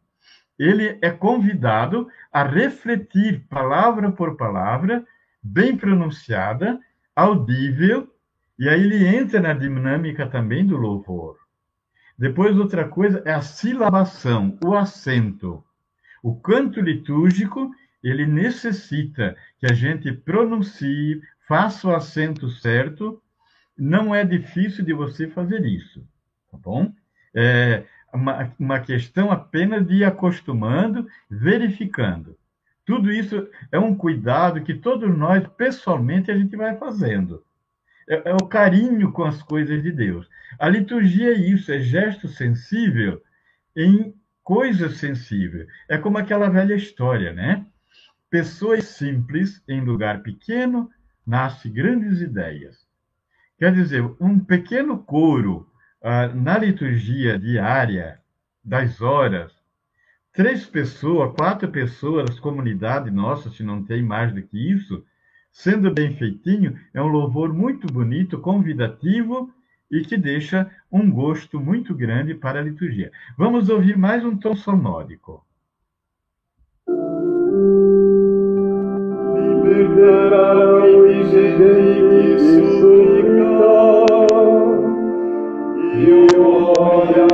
[0.58, 5.06] ele é convidado a refletir palavra por palavra,
[5.42, 6.80] bem pronunciada,
[7.14, 8.12] audível,
[8.58, 11.36] e aí ele entra na dinâmica também do louvor.
[12.18, 15.64] Depois, outra coisa é a silabação, o acento.
[16.20, 17.70] O canto litúrgico,
[18.02, 23.22] ele necessita que a gente pronuncie, faça o acento certo.
[23.76, 26.04] Não é difícil de você fazer isso,
[26.50, 26.92] tá bom?
[27.32, 32.36] É uma, uma questão apenas de ir acostumando, verificando.
[32.84, 37.44] Tudo isso é um cuidado que todos nós, pessoalmente, a gente vai fazendo
[38.08, 40.28] é, é o carinho com as coisas de Deus.
[40.58, 43.22] A liturgia é isso, é gesto sensível
[43.76, 45.68] em coisas sensíveis.
[45.88, 47.66] É como aquela velha história, né?
[48.30, 50.90] Pessoas simples em lugar pequeno
[51.26, 52.86] nasce grandes ideias.
[53.58, 55.70] Quer dizer, um pequeno coro
[56.34, 58.20] na liturgia diária
[58.64, 59.52] das horas,
[60.32, 65.04] três pessoas, quatro pessoas, comunidade nossa, se não tem mais do que isso,
[65.58, 69.52] Sendo bem feitinho, é um louvor muito bonito, convidativo
[69.90, 73.10] e que deixa um gosto muito grande para a liturgia.
[73.36, 75.44] Vamos ouvir mais um tom sonórico.
[79.64, 80.78] Libertará
[86.88, 87.28] o olho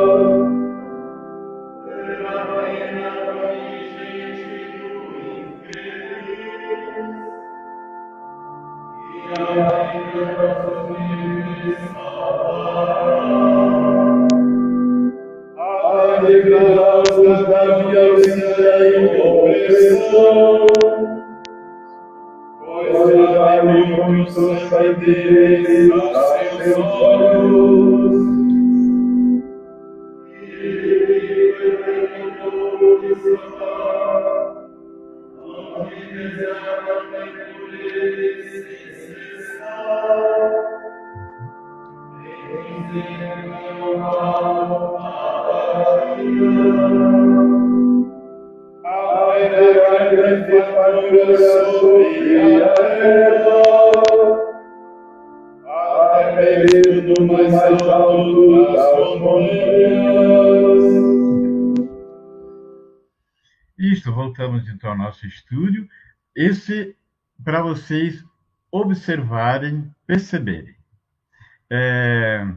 [69.09, 70.75] observarem, perceberem.
[71.69, 72.47] É,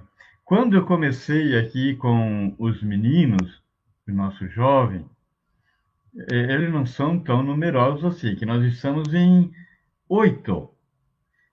[0.45, 3.63] quando eu comecei aqui com os meninos,
[4.07, 5.07] o nosso jovem,
[6.31, 9.51] é, eles não são tão numerosos assim, que nós estamos em
[10.09, 10.69] oito.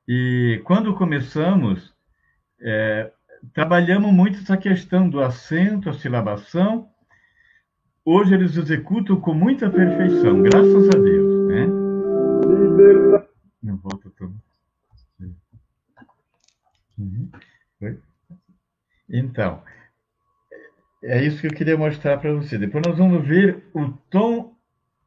[0.08, 1.94] E quando começamos,
[2.60, 3.12] é,
[3.54, 6.90] trabalhamos muito essa questão do acento, a silabação.
[8.04, 11.48] Hoje eles executam com muita perfeição, graças a Deus.
[11.48, 11.68] Né?
[13.62, 14.49] Não volta tudo.
[17.00, 17.30] Uhum.
[19.10, 19.64] Então,
[21.04, 22.58] é isso que eu queria mostrar para você.
[22.58, 24.54] Depois nós vamos ver o tom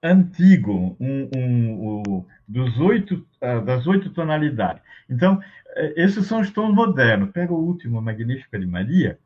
[0.02, 4.82] antigo, um, um, um, dos oito, uh, das oito tonalidades.
[5.08, 5.40] Então,
[5.76, 7.30] eh, esses são os tons modernos.
[7.30, 9.18] Pega o último, Magnífica de Maria,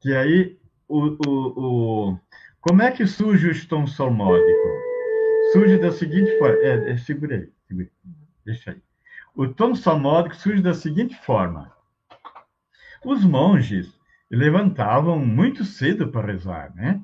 [0.00, 0.58] que aí
[0.88, 2.20] o, o, o,
[2.60, 4.68] como é que surge o tom salmódico?
[5.52, 6.56] Surge da seguinte forma.
[6.58, 7.88] É, é, segura aí, segura.
[8.44, 8.82] Deixa aí.
[9.36, 11.73] O tom salmódico surge da seguinte forma.
[13.04, 13.92] Os monges
[14.30, 17.00] levantavam muito cedo para rezar, né?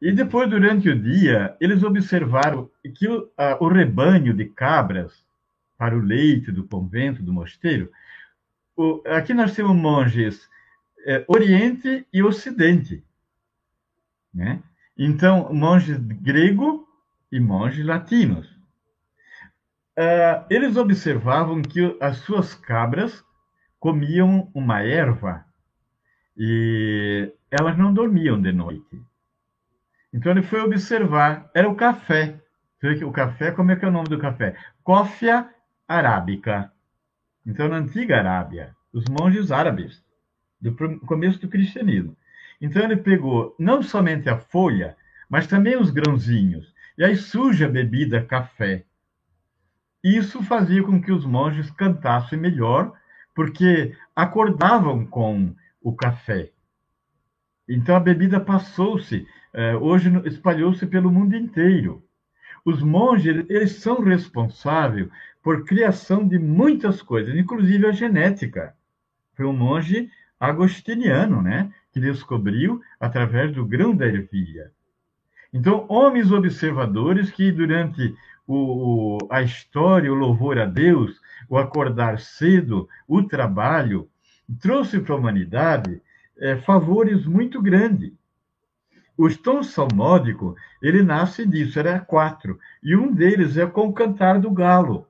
[0.00, 5.24] E depois, durante o dia, eles observaram que o, a, o rebanho de cabras
[5.78, 7.88] para o leite do convento, do mosteiro,
[8.76, 10.48] o, aqui nós temos monges
[11.06, 13.04] é, Oriente e Ocidente.
[14.34, 14.60] Né?
[14.98, 16.88] Então, monges grego
[17.30, 18.46] e monges latinos.
[19.96, 23.24] Uh, eles observavam que as suas cabras
[23.82, 25.44] comiam uma erva
[26.36, 29.02] e elas não dormiam de noite.
[30.14, 32.40] Então ele foi observar, era o café.
[33.04, 34.56] O café, como é que é o nome do café?
[34.84, 35.50] Cófia
[35.88, 36.70] arábica.
[37.44, 40.00] Então, na antiga Arábia, os monges árabes,
[40.60, 42.16] do começo do cristianismo.
[42.60, 44.96] Então ele pegou não somente a folha,
[45.28, 46.72] mas também os grãozinhos.
[46.96, 48.84] E aí surge a bebida café.
[50.04, 52.92] Isso fazia com que os monges cantassem melhor,
[53.34, 56.50] porque acordavam com o café.
[57.68, 62.04] Então a bebida passou-se, eh, hoje espalhou-se pelo mundo inteiro.
[62.64, 65.08] Os monges, eles são responsáveis
[65.42, 68.74] por criação de muitas coisas, inclusive a genética.
[69.34, 74.70] Foi um monge agostiniano, né, que descobriu através do grão da ervilha.
[75.52, 78.14] Então, homens observadores que durante
[78.46, 84.08] o, a história, o louvor a Deus, o acordar cedo, o trabalho,
[84.60, 86.00] trouxe para a humanidade
[86.38, 88.12] é, favores muito grandes.
[89.16, 94.40] O tom salmódico, ele nasce disso, era quatro, e um deles é com o cantar
[94.40, 95.06] do galo.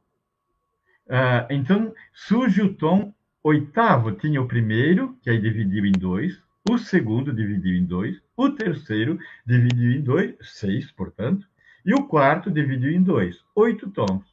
[1.09, 6.79] Ah, então, surge o tom oitavo, tinha o primeiro, que aí dividiu em dois, o
[6.79, 11.47] segundo dividiu em dois, o terceiro dividiu em dois, seis, portanto,
[11.85, 14.32] e o quarto dividiu em dois, oito tons.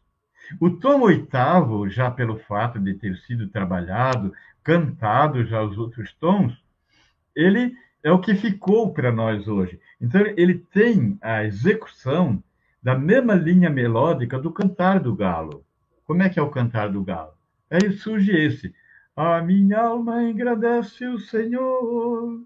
[0.59, 4.33] O tom oitavo, já pelo fato de ter sido trabalhado,
[4.63, 6.53] cantado já os outros tons,
[7.35, 9.79] ele é o que ficou para nós hoje.
[9.99, 12.41] Então, ele tem a execução
[12.81, 15.65] da mesma linha melódica do cantar do galo.
[16.05, 17.33] Como é que é o cantar do galo?
[17.69, 18.73] Aí surge esse.
[19.15, 22.41] A minha alma engrandece o Senhor,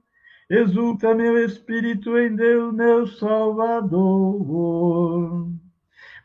[0.50, 4.34] exulta meu espírito em Deus, meu Salvador.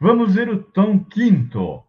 [0.01, 1.83] Vamos ver o tom quinto.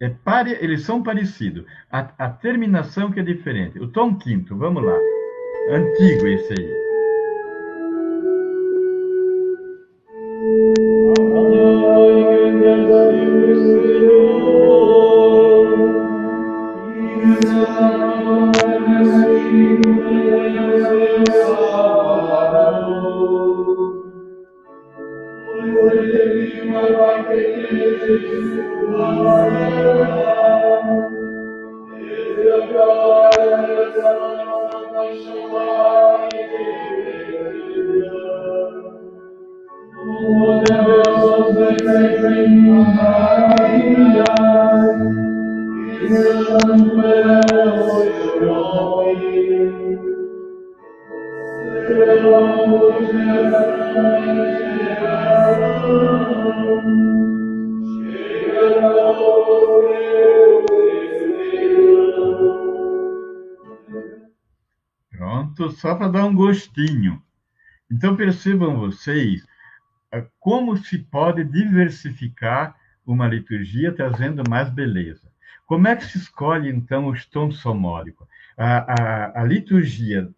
[0.00, 0.52] É pare...
[0.60, 1.64] Eles são parecidos.
[1.90, 3.78] A, a terminação que é diferente.
[3.78, 4.98] O tom quinto, vamos lá.
[5.70, 6.82] Antigo esse aí.
[19.52, 19.91] Senhor,
[66.52, 67.22] gostinho.
[67.90, 69.44] Então percebam vocês
[70.12, 72.76] eh, como se pode diversificar
[73.06, 75.32] uma liturgia trazendo mais beleza.
[75.66, 78.28] Como é que se escolhe, então, os tons somóricos?
[78.56, 80.28] A, a, a liturgia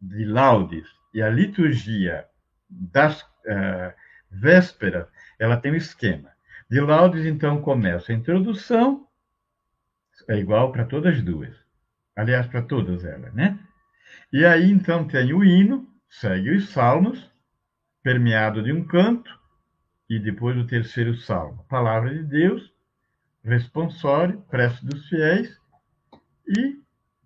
[0.00, 2.24] de laudes e a liturgia
[2.68, 3.92] das uh,
[4.30, 5.06] vésperas,
[5.38, 6.30] ela tem um esquema.
[6.70, 9.06] De laudes, então, começa a introdução,
[10.28, 11.54] é igual para todas as duas.
[12.16, 13.58] Aliás, para todas elas, né?
[14.36, 17.26] E aí, então, tem o hino, segue os salmos,
[18.02, 19.34] permeado de um canto,
[20.10, 22.70] e depois o terceiro salmo, palavra de Deus,
[23.42, 25.58] responsório, prece dos fiéis,
[26.46, 26.78] e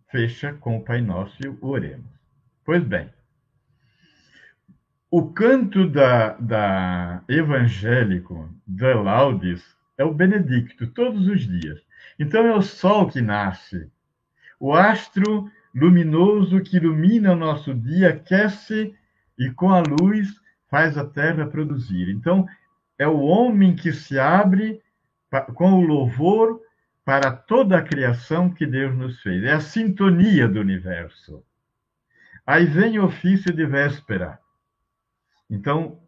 [0.09, 2.07] fecha com o Pai Nosso e o oremos.
[2.65, 3.13] Pois bem,
[5.11, 11.85] o canto da, da evangélico da Laudes é o Benedicto, todos os dias.
[12.21, 13.91] Então é o sol que nasce,
[14.61, 18.95] o astro luminoso que ilumina nosso dia, aquece
[19.39, 20.29] e com a luz
[20.69, 22.11] faz a terra produzir.
[22.11, 22.47] Então
[22.99, 24.83] é o homem que se abre
[25.55, 26.61] com o louvor
[27.05, 29.43] para toda a criação que Deus nos fez.
[29.45, 31.43] É a sintonia do universo.
[32.47, 34.39] Aí vem o ofício de véspera.
[35.49, 36.01] Então,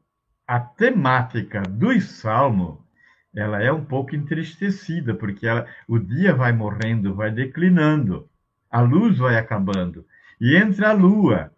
[0.46, 2.86] a temática do salmo,
[3.34, 8.28] ela é um pouco entristecida, porque ela, o dia vai morrendo, vai declinando,
[8.72, 10.06] a luz vai acabando.
[10.40, 11.52] E entra a lua,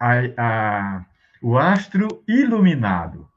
[0.00, 1.06] a, a,
[1.42, 3.28] o astro iluminado.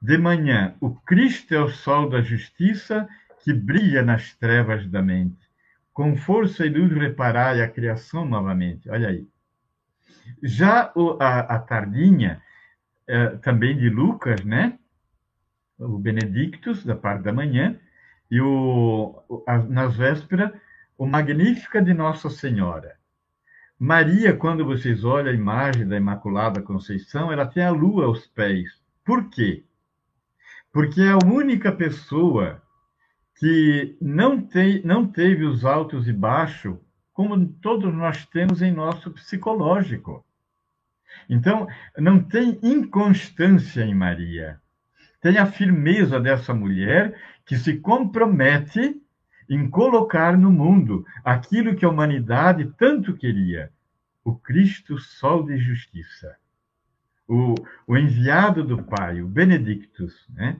[0.00, 3.08] De manhã, o Cristo é o sol da justiça
[3.42, 5.48] que brilha nas trevas da mente.
[5.92, 8.88] Com força e luz reparai a criação novamente.
[8.88, 9.26] Olha aí.
[10.42, 12.40] Já o, a, a, tardinha,
[13.06, 14.78] é, também de Lucas, né?
[15.78, 17.78] O Benedictus, da parte da manhã,
[18.30, 20.52] e o, a, nas vésperas,
[21.00, 22.94] o Magnífica de Nossa Senhora.
[23.78, 28.68] Maria, quando vocês olham a imagem da Imaculada Conceição, ela tem a lua aos pés.
[29.02, 29.64] Por quê?
[30.70, 32.62] Porque é a única pessoa
[33.36, 36.76] que não, tem, não teve os altos e baixos
[37.14, 40.22] como todos nós temos em nosso psicológico.
[41.30, 44.60] Então, não tem inconstância em Maria.
[45.18, 49.00] Tem a firmeza dessa mulher que se compromete
[49.50, 53.70] em colocar no mundo aquilo que a humanidade tanto queria:
[54.24, 56.36] o Cristo, Sol de Justiça.
[57.28, 57.54] O,
[57.86, 60.26] o enviado do Pai, o Benedictus.
[60.30, 60.58] Né?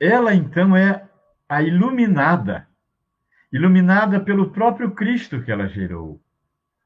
[0.00, 1.08] Ela, então, é
[1.48, 2.66] a iluminada
[3.52, 6.18] iluminada pelo próprio Cristo que ela gerou,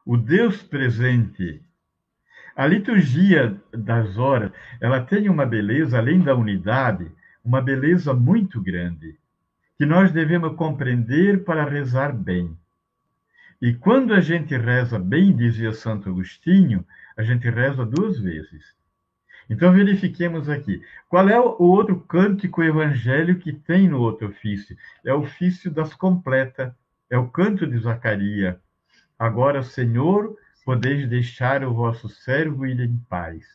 [0.04, 1.62] o Deus presente.
[2.56, 7.10] A liturgia das horas, ela tem uma beleza, além da unidade,
[7.44, 9.16] uma beleza muito grande,
[9.76, 12.56] que nós devemos compreender para rezar bem.
[13.60, 16.84] E quando a gente reza bem, dizia Santo Agostinho,
[17.16, 18.76] a gente reza duas vezes.
[19.48, 20.82] Então verifiquemos aqui.
[21.08, 24.76] Qual é o outro cântico evangélico que tem no outro ofício?
[25.04, 26.72] É o ofício das completas,
[27.08, 28.56] é o canto de Zacarias.
[29.18, 33.46] Agora, Senhor, podeis deixar o vosso servo ir em paz.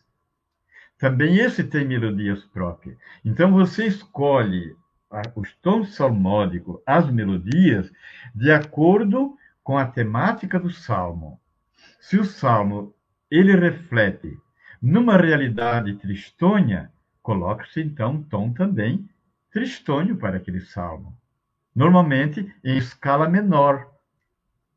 [0.98, 2.98] Também esse tem melodias próprias.
[3.26, 4.76] Então você escolhe
[5.36, 7.92] os tons salmódicos, as melodias,
[8.34, 11.40] de acordo com a temática do salmo.
[12.00, 12.96] Se o salmo
[13.30, 14.38] ele reflete
[14.82, 16.92] numa realidade tristonha,
[17.22, 19.08] coloca-se então um tom também
[19.52, 21.16] tristonho para aquele salmo.
[21.76, 23.90] Normalmente em escala menor,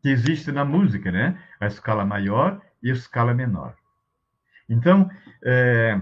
[0.03, 1.41] que existe na música, né?
[1.59, 3.75] A escala maior e a escala menor.
[4.69, 5.11] Então,
[5.43, 5.99] é,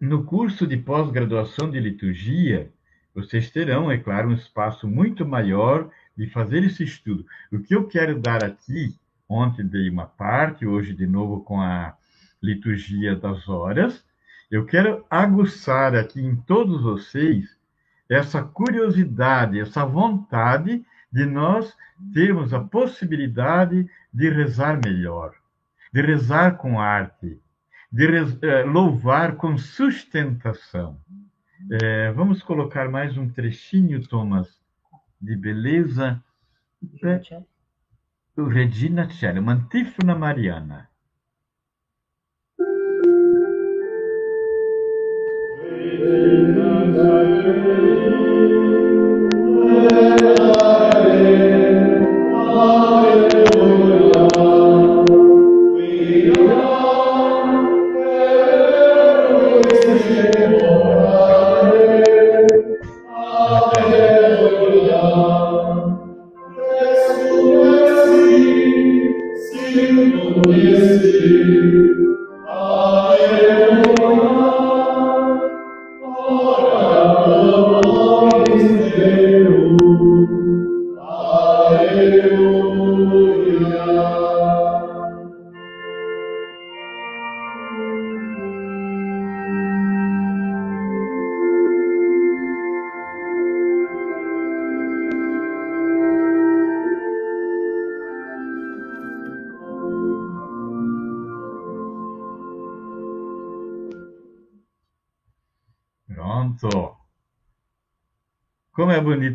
[0.00, 2.72] no curso de pós-graduação de liturgia,
[3.18, 7.26] vocês terão, é claro, um espaço muito maior de fazer esse estudo.
[7.52, 8.94] O que eu quero dar aqui,
[9.28, 11.96] ontem dei uma parte, hoje de novo com a
[12.40, 14.04] liturgia das horas,
[14.48, 17.56] eu quero aguçar aqui em todos vocês
[18.08, 21.76] essa curiosidade, essa vontade de nós
[22.14, 25.34] termos a possibilidade de rezar melhor,
[25.92, 27.38] de rezar com arte,
[27.90, 28.06] de
[28.42, 30.98] eh, louvar com sustentação.
[31.82, 34.48] É, vamos colocar mais um trechinho, Thomas,
[35.20, 36.22] de beleza.
[37.02, 37.44] Regina
[38.36, 40.88] o Regina Celli, uma antífona mariana.
[46.08, 46.84] Regina
[50.22, 50.37] Celli.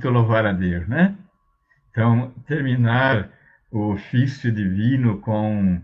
[0.03, 1.15] Bonito louvar a Deus, né?
[1.89, 3.31] Então, terminar
[3.71, 5.81] o ofício divino com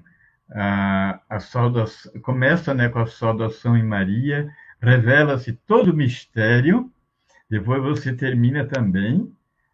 [0.51, 4.51] a, a saudação, começa né, com a saudação em Maria,
[4.81, 6.91] revela-se todo o mistério,
[7.49, 9.31] depois você termina também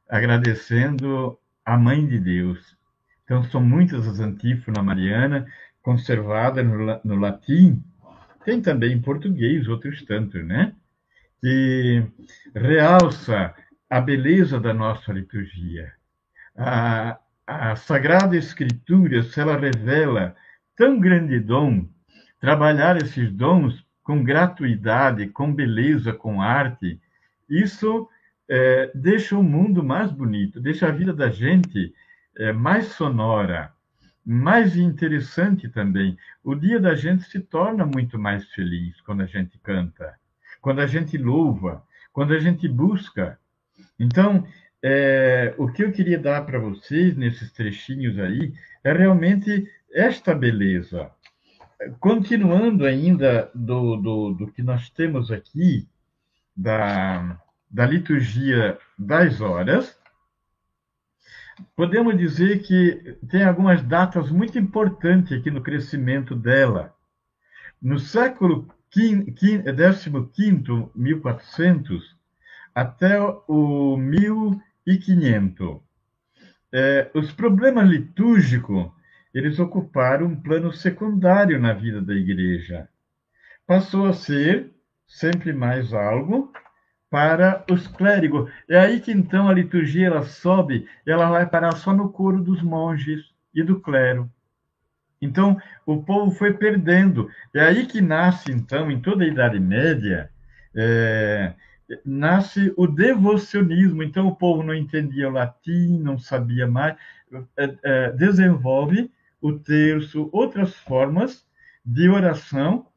[0.07, 2.77] agradecendo a Mãe de Deus.
[3.23, 5.47] Então, são muitas as antífonas mariana
[5.81, 7.83] conservadas no, no latim,
[8.43, 10.75] tem também em português outros tantos, né?
[11.41, 12.03] Que
[12.53, 13.53] realça
[13.89, 15.93] a beleza da nossa liturgia.
[16.57, 20.35] A, a Sagrada Escritura, se ela revela
[20.75, 21.87] tão grande dom,
[22.39, 26.99] trabalhar esses dons com gratuidade, com beleza, com arte,
[27.49, 28.09] isso
[28.47, 31.93] é, deixa o mundo mais bonito, deixa a vida da gente
[32.37, 33.73] é, mais sonora,
[34.25, 36.17] mais interessante também.
[36.43, 40.15] O dia da gente se torna muito mais feliz quando a gente canta,
[40.61, 43.39] quando a gente louva, quando a gente busca.
[43.99, 44.45] Então,
[44.83, 48.53] é, o que eu queria dar para vocês nesses trechinhos aí
[48.83, 51.09] é realmente esta beleza.
[51.99, 55.87] Continuando ainda do, do, do que nós temos aqui,
[56.55, 59.97] da, da liturgia das horas,
[61.75, 66.95] podemos dizer que tem algumas datas muito importantes aqui no crescimento dela.
[67.81, 72.14] No século XV, 1400,
[72.75, 73.17] até
[73.47, 75.79] o 1500,
[76.73, 78.91] é, os problemas litúrgicos
[79.33, 82.87] eles ocuparam um plano secundário na vida da igreja.
[83.67, 84.71] Passou a ser
[85.07, 86.51] sempre mais algo
[87.09, 88.51] para os clérigos.
[88.69, 92.61] É aí que então a liturgia ela sobe, ela vai parar só no coro dos
[92.61, 94.29] monges e do clero.
[95.21, 97.29] Então, o povo foi perdendo.
[97.53, 100.29] É aí que nasce, então, em toda a Idade Média,
[100.75, 101.53] é,
[102.05, 104.03] nasce o devocionismo.
[104.03, 106.95] Então, o povo não entendia o latim, não sabia mais,
[107.57, 109.11] é, é, desenvolve
[109.41, 111.45] o terço, outras formas
[111.85, 112.87] de oração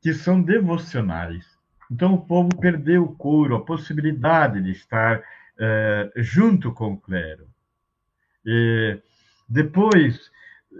[0.00, 1.46] que são devocionais.
[1.90, 5.22] Então, o povo perdeu o coro, a possibilidade de estar
[5.58, 7.46] é, junto com o clero.
[8.44, 8.98] E
[9.48, 10.30] depois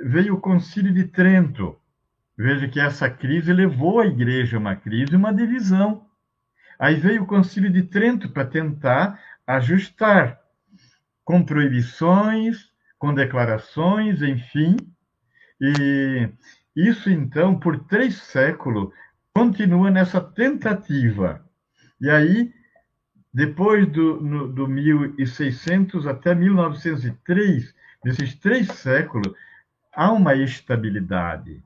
[0.05, 1.79] veio o Concílio de Trento.
[2.37, 6.04] Veja que essa crise levou a igreja a uma crise, uma divisão.
[6.85, 10.39] Aí veio o Concílio de Trento para tentar ajustar,
[11.24, 14.76] com proibições, com declarações, enfim,
[15.59, 16.28] e
[16.76, 18.93] isso, então, por três séculos,
[19.35, 21.43] continua nessa tentativa.
[21.99, 22.53] E aí,
[23.32, 27.74] depois do, no, do 1600 até 1903,
[28.05, 29.35] nesses três séculos,
[29.91, 31.62] há uma estabilidade.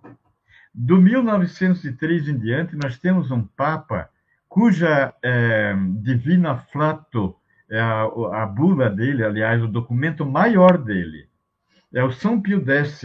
[0.72, 4.08] Do 1903 em diante, nós temos um Papa
[4.48, 7.36] cuja é, Divina Flato,
[7.70, 11.28] é a, a bula dele, aliás, o documento maior dele,
[11.92, 13.02] é o São Pio X,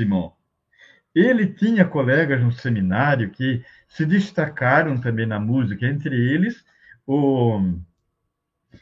[1.13, 6.65] ele tinha colegas no seminário que se destacaram também na música, entre eles
[7.05, 7.59] o,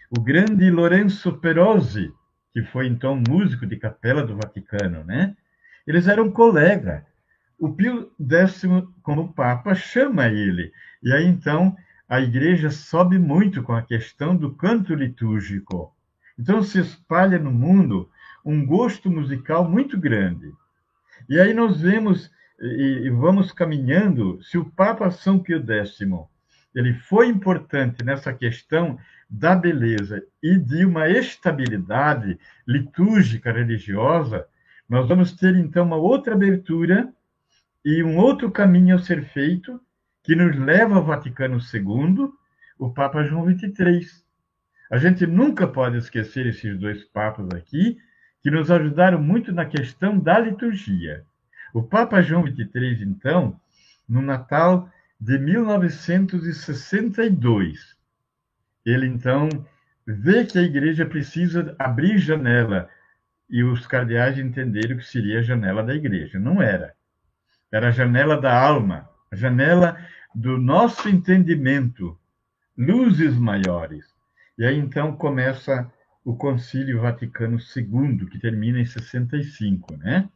[0.10, 2.14] o grande Lorenzo Perosi,
[2.54, 5.36] que foi então músico de capela do Vaticano, né?
[5.86, 7.04] Eles eram colegas.
[7.60, 8.64] O Pio X,
[9.04, 10.72] como Papa, chama ele.
[11.04, 11.76] E aí então
[12.12, 15.96] a igreja sobe muito com a questão do canto litúrgico.
[16.38, 18.10] Então se espalha no mundo
[18.44, 20.52] um gosto musical muito grande.
[21.30, 26.00] E aí nós vemos e, vamos caminhando, se o Papa São Pio X
[26.76, 29.00] ele foi importante nessa questão
[29.30, 32.38] da beleza e de uma estabilidade
[32.68, 34.46] litúrgica religiosa,
[34.90, 37.08] nós vamos ter então uma outra abertura
[37.86, 39.80] e um outro caminho a ser feito
[40.24, 42.32] que nos leva ao Vaticano II,
[42.78, 44.06] o Papa João XXIII.
[44.92, 47.98] A gente nunca pode esquecer esses dois papas aqui,
[48.42, 51.26] que nos ajudaram muito na questão da liturgia.
[51.74, 53.60] O Papa João XXIII, então,
[54.08, 57.98] no Natal de 1962,
[58.86, 59.50] ele então
[60.06, 62.90] vê que a igreja precisa abrir janela
[63.50, 66.40] e os cardeais entenderam que seria a janela da igreja.
[66.40, 66.96] Não era.
[67.72, 69.98] Era a janela da alma, janela
[70.34, 72.18] do nosso entendimento,
[72.78, 74.06] luzes maiores.
[74.58, 75.92] E aí então começa
[76.24, 80.30] o Concílio Vaticano II, que termina em 65, né?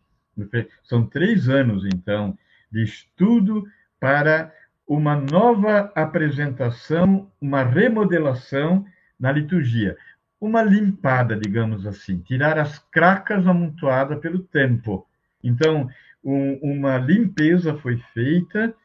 [0.84, 2.38] São três anos, então,
[2.72, 3.66] de estudo
[4.00, 4.52] para
[4.88, 8.86] uma nova apresentação, uma remodelação
[9.20, 9.96] na liturgia.
[10.40, 15.08] Uma limpada, digamos assim, tirar as cracas amontoadas pelo tempo.
[15.44, 15.90] Então,
[16.24, 18.76] um, uma limpeza foi feita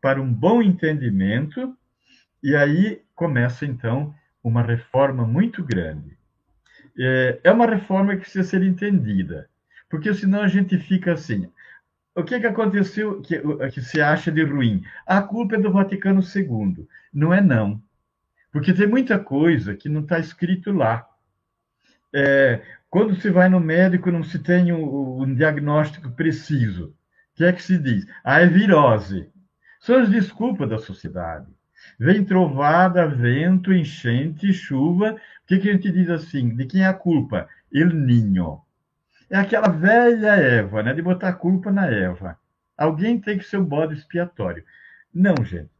[0.00, 1.76] para um bom entendimento
[2.42, 6.16] E aí começa, então, uma reforma muito grande.
[6.98, 9.48] É, é uma reforma que precisa ser entendida,
[9.88, 11.50] porque senão a gente fica assim.
[12.14, 14.82] O que, que aconteceu que, que se acha de ruim?
[15.06, 16.88] A culpa é do Vaticano II.
[17.12, 17.80] Não é, não.
[18.50, 21.08] Porque tem muita coisa que não está escrito lá.
[22.12, 26.86] É, quando se vai no médico, não se tem um, um diagnóstico preciso.
[26.86, 26.94] O
[27.36, 28.06] que é que se diz?
[28.24, 29.30] Ah, é virose.
[29.80, 31.46] São as desculpas da sociedade.
[31.98, 35.12] Vem trovada, vento, enchente, chuva.
[35.12, 36.54] O que, que a gente diz assim?
[36.54, 37.48] De quem é a culpa?
[37.72, 38.60] El Ninho.
[39.30, 40.94] É aquela velha Eva, né?
[40.94, 42.38] De botar a culpa na Eva.
[42.76, 44.64] Alguém tem que ser o bode expiatório.
[45.12, 45.70] Não, gente.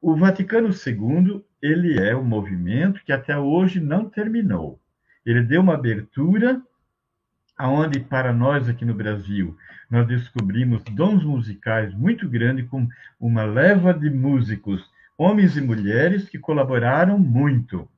[0.00, 4.80] O Vaticano II, ele é um movimento que até hoje não terminou.
[5.24, 6.60] Ele deu uma abertura
[7.56, 9.56] aonde para nós aqui no Brasil
[9.90, 12.88] nós descobrimos dons musicais muito grandes com
[13.20, 14.84] uma leva de músicos,
[15.16, 17.88] homens e mulheres que colaboraram muito.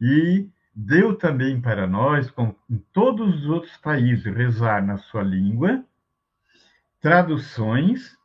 [0.00, 5.84] E deu também para nós, como em todos os outros países, rezar na sua língua,
[7.00, 8.16] traduções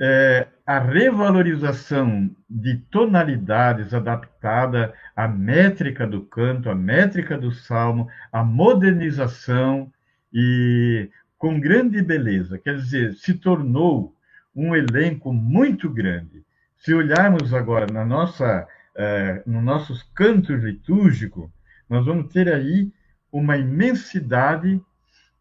[0.00, 8.44] é, a revalorização de tonalidades adaptada à métrica do canto, à métrica do salmo, a
[8.44, 9.92] modernização
[10.32, 12.58] e com grande beleza.
[12.58, 14.14] Quer dizer, se tornou
[14.54, 16.44] um elenco muito grande.
[16.76, 21.50] Se olharmos agora na nossa, eh, no nossos cantos litúrgicos,
[21.88, 22.92] nós vamos ter aí
[23.32, 24.80] uma imensidade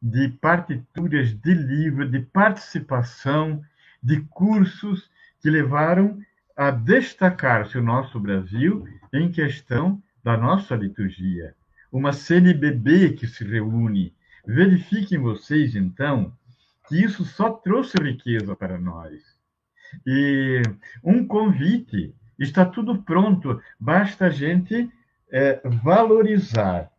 [0.02, 3.62] de partituras, de livros, de participação
[4.02, 5.10] de cursos
[5.42, 6.20] que levaram
[6.56, 11.56] a destacar-se o nosso Brasil em questão da nossa liturgia.
[11.92, 14.14] Uma CNBB que se reúne.
[14.46, 16.34] Verifiquem vocês, então,
[16.88, 19.22] que isso só trouxe riqueza para nós.
[20.06, 20.62] E
[21.04, 24.90] um convite, está tudo pronto, basta a gente
[25.30, 26.92] é, valorizar,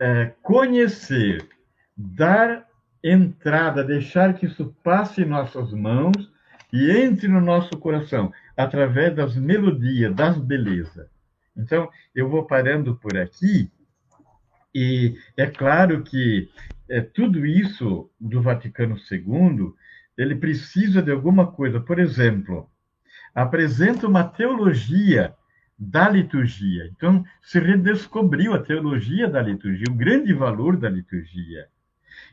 [0.00, 1.48] é, conhecer,
[1.96, 2.67] dar
[3.02, 6.30] entrada, deixar que isso passe em nossas mãos
[6.72, 11.08] e entre no nosso coração através das melodias, das belezas.
[11.56, 13.70] Então, eu vou parando por aqui
[14.74, 16.48] e é claro que
[16.88, 19.72] é, tudo isso do Vaticano II,
[20.16, 21.80] ele precisa de alguma coisa.
[21.80, 22.68] Por exemplo,
[23.34, 25.34] apresenta uma teologia
[25.78, 26.90] da liturgia.
[26.96, 31.68] Então, se redescobriu a teologia da liturgia, o grande valor da liturgia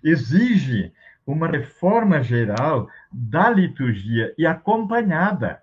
[0.04, 0.92] exige
[1.26, 5.62] uma reforma geral da liturgia e acompanhada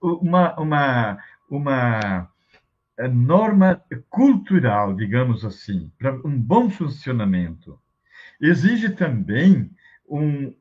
[0.00, 1.18] uma, uma,
[1.48, 2.30] uma
[3.12, 7.78] norma cultural, digamos assim, para um bom funcionamento.
[8.40, 9.70] Exige também
[10.08, 10.54] um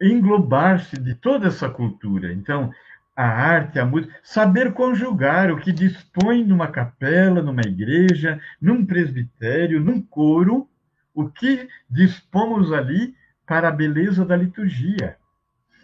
[0.00, 2.32] englobar-se de toda essa cultura.
[2.32, 2.72] Então,
[3.16, 9.80] a arte, a música, saber conjugar o que dispõe numa capela, numa igreja, num presbitério,
[9.80, 10.68] num coro,
[11.18, 13.12] o que dispomos ali
[13.44, 15.16] para a beleza da liturgia.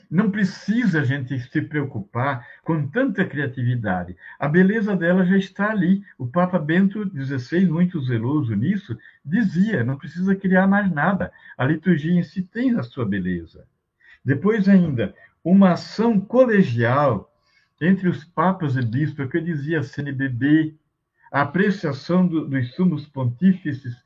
[0.09, 4.17] Não precisa a gente se preocupar com tanta criatividade.
[4.39, 6.05] A beleza dela já está ali.
[6.17, 11.33] O Papa Bento XVI, muito zeloso nisso, dizia: não precisa criar mais nada.
[11.59, 13.67] A liturgia em si tem a sua beleza.
[14.25, 15.13] Depois, ainda,
[15.43, 17.29] uma ação colegial
[17.81, 20.77] entre os papas e bispos, que eu dizia CNBB,
[21.33, 24.04] a apreciação do, dos sumos pontífices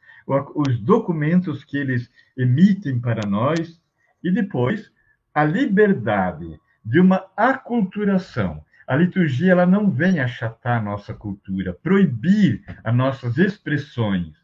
[0.54, 3.80] os documentos que eles emitem para nós
[4.22, 4.92] e depois
[5.34, 8.62] a liberdade de uma aculturação.
[8.86, 14.34] A liturgia ela não vem achatar a nossa cultura, proibir as nossas expressões.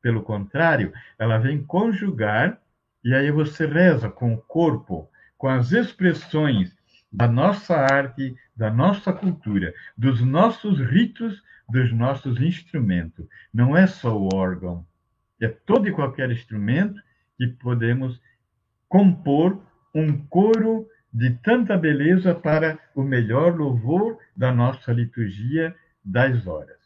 [0.00, 2.60] Pelo contrário, ela vem conjugar
[3.04, 6.76] e aí você reza com o corpo, com as expressões
[7.12, 13.26] da nossa arte, da nossa cultura, dos nossos ritos, dos nossos instrumentos.
[13.52, 14.86] Não é só o órgão,
[15.44, 17.00] é todo e qualquer instrumento
[17.36, 18.20] que podemos
[18.88, 19.58] compor
[19.94, 25.74] um coro de tanta beleza para o melhor louvor da nossa liturgia
[26.04, 26.78] das horas.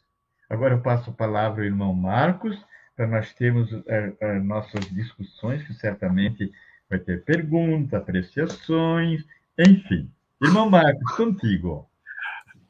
[0.49, 2.57] Agora eu passo a palavra ao irmão Marcos,
[2.95, 6.51] para nós termos as eh, eh, nossas discussões, que certamente
[6.89, 9.23] vai ter perguntas, apreciações,
[9.57, 10.09] enfim.
[10.41, 11.87] Irmão Marcos, contigo.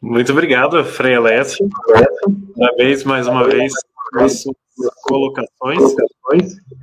[0.02, 1.70] Muito obrigado, Frei Alessio.
[2.56, 3.74] Parabéns mais uma vez
[5.04, 5.96] colocações.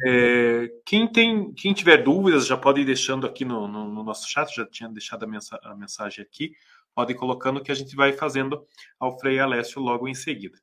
[0.07, 4.28] É, quem, tem, quem tiver dúvidas já pode ir deixando aqui no, no, no nosso
[4.28, 6.53] chat, já tinha deixado a, mensa, a, mensagem aqui,
[6.95, 8.66] pode ir colocando que a gente vai fazendo
[8.99, 10.59] ao Frei Alessio logo em seguida.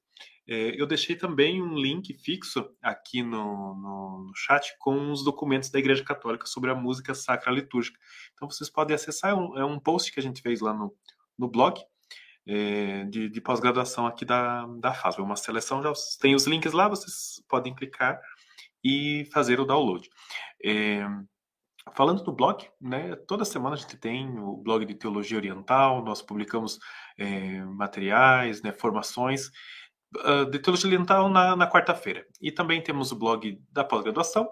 [0.48, 5.70] É, eu deixei também um link fixo aqui no, no, no, chat com os documentos
[5.70, 8.00] da Igreja Católica sobre a música sacra litúrgica.
[8.34, 10.94] Então vocês podem acessar, é um, é um post que a gente fez lá no,
[11.38, 11.80] no blog,
[12.48, 15.22] é, de, de pós-graduação aqui da, da FASB.
[15.22, 18.20] Uma seleção, já tem os links lá, vocês podem clicar
[18.84, 20.10] e fazer o download.
[20.64, 21.06] É,
[21.96, 26.22] falando do blog, né, toda semana a gente tem o blog de Teologia Oriental, nós
[26.22, 26.80] publicamos
[27.18, 29.48] é, materiais, né, formações
[30.18, 32.26] uh, de Teologia Oriental na, na quarta-feira.
[32.42, 34.50] E também temos o blog da pós-graduação,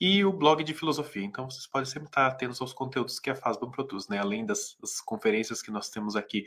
[0.00, 1.24] e o blog de filosofia.
[1.24, 4.18] Então vocês podem sempre estar atentos aos conteúdos que a FASBAN produz, né?
[4.18, 6.44] Além das conferências que nós temos aqui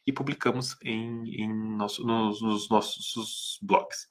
[0.06, 4.06] e publicamos em, em nosso, nos, nos nossos blogs.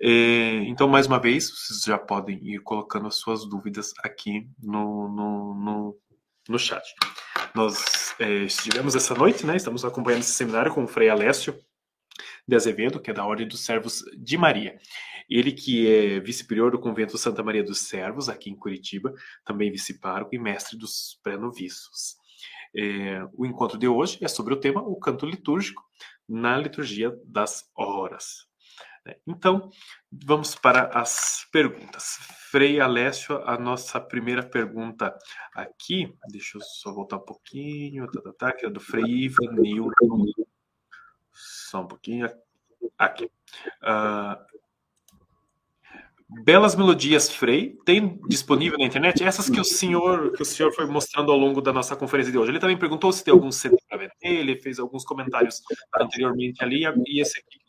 [0.00, 5.08] É, então, mais uma vez, vocês já podem ir colocando as suas dúvidas aqui no,
[5.08, 5.98] no, no,
[6.48, 6.82] no chat.
[7.54, 9.56] Nós é, estivemos essa noite, né?
[9.56, 11.58] Estamos acompanhando esse seminário com o Frei Alessio
[12.46, 14.78] de Azevedo, que é da Ordem dos Servos de Maria.
[15.28, 19.12] Ele que é vice-prior do Convento Santa Maria dos Servos, aqui em Curitiba,
[19.44, 22.16] também vice-pároco e mestre dos pré-noviços.
[22.76, 25.82] É, o encontro de hoje é sobre o tema o canto litúrgico
[26.28, 28.46] na liturgia das horas.
[29.06, 29.14] Né?
[29.26, 29.70] Então,
[30.10, 32.18] vamos para as perguntas.
[32.50, 35.16] Frei Alessio, a nossa primeira pergunta
[35.54, 39.94] aqui, deixa eu só voltar um pouquinho, tá, tá, tá, que é do Frei Ivanildo.
[41.32, 42.28] Só um pouquinho.
[42.98, 43.30] Aqui.
[43.82, 44.56] Uh,
[46.42, 50.84] Belas Melodias Frei tem disponível na internet essas que o senhor que o senhor foi
[50.84, 52.50] mostrando ao longo da nossa conferência de hoje.
[52.50, 55.62] Ele também perguntou se tem algum CD para vender, ele fez alguns comentários
[55.94, 57.65] anteriormente ali e esse aqui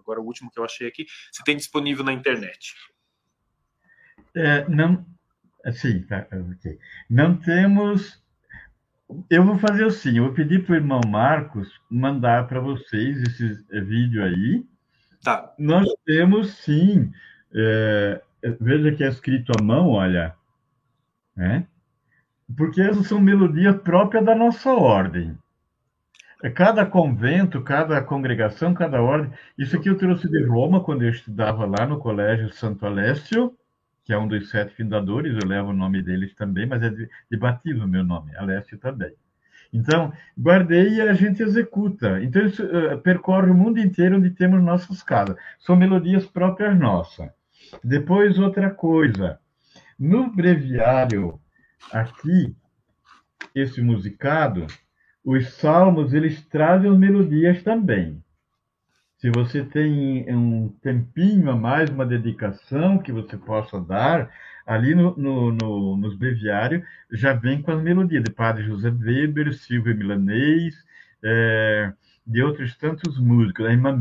[0.00, 2.74] agora o último que eu achei aqui, se tem disponível na internet.
[4.34, 5.04] É, não,
[5.72, 6.78] sim, tá, ok.
[7.08, 8.22] Não temos.
[9.30, 13.64] Eu vou fazer assim, eu vou pedir para o irmão Marcos mandar para vocês esse
[13.82, 14.66] vídeo aí.
[15.22, 15.54] Tá.
[15.58, 17.12] Nós temos sim.
[17.54, 18.20] É,
[18.60, 20.34] veja que é escrito à mão, olha.
[21.34, 21.66] Né?
[22.56, 25.36] Porque essas são melodias próprias da nossa ordem.
[26.42, 29.32] É cada convento, cada congregação, cada ordem.
[29.56, 33.56] Isso aqui eu trouxe de Roma, quando eu estudava lá no Colégio Santo Alessio,
[34.04, 37.08] que é um dos sete fundadores, eu levo o nome deles também, mas é de,
[37.30, 39.12] de batismo o meu nome, Alessio também.
[39.72, 42.22] Então, guardei e a gente executa.
[42.22, 45.36] Então, isso uh, percorre o mundo inteiro onde temos nossas casas.
[45.58, 47.28] São melodias próprias nossas.
[47.82, 49.40] Depois, outra coisa.
[49.98, 51.40] No breviário,
[51.92, 52.54] aqui,
[53.54, 54.66] esse musicado,
[55.26, 58.22] os salmos eles trazem as melodias também.
[59.18, 64.30] Se você tem um tempinho a mais, uma dedicação que você possa dar,
[64.64, 69.52] ali no, no, no, nos breviários já vem com as melodias de Padre José Weber,
[69.52, 70.76] Silvio Milanês,
[71.24, 71.92] é,
[72.24, 73.98] de outros tantos músicos, a Irmã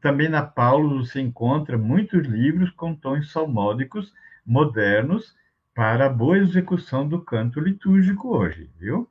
[0.00, 4.14] também na Paulo você encontra muitos livros com tons salmódicos
[4.46, 5.36] modernos
[5.74, 9.09] para a boa execução do canto litúrgico hoje, viu?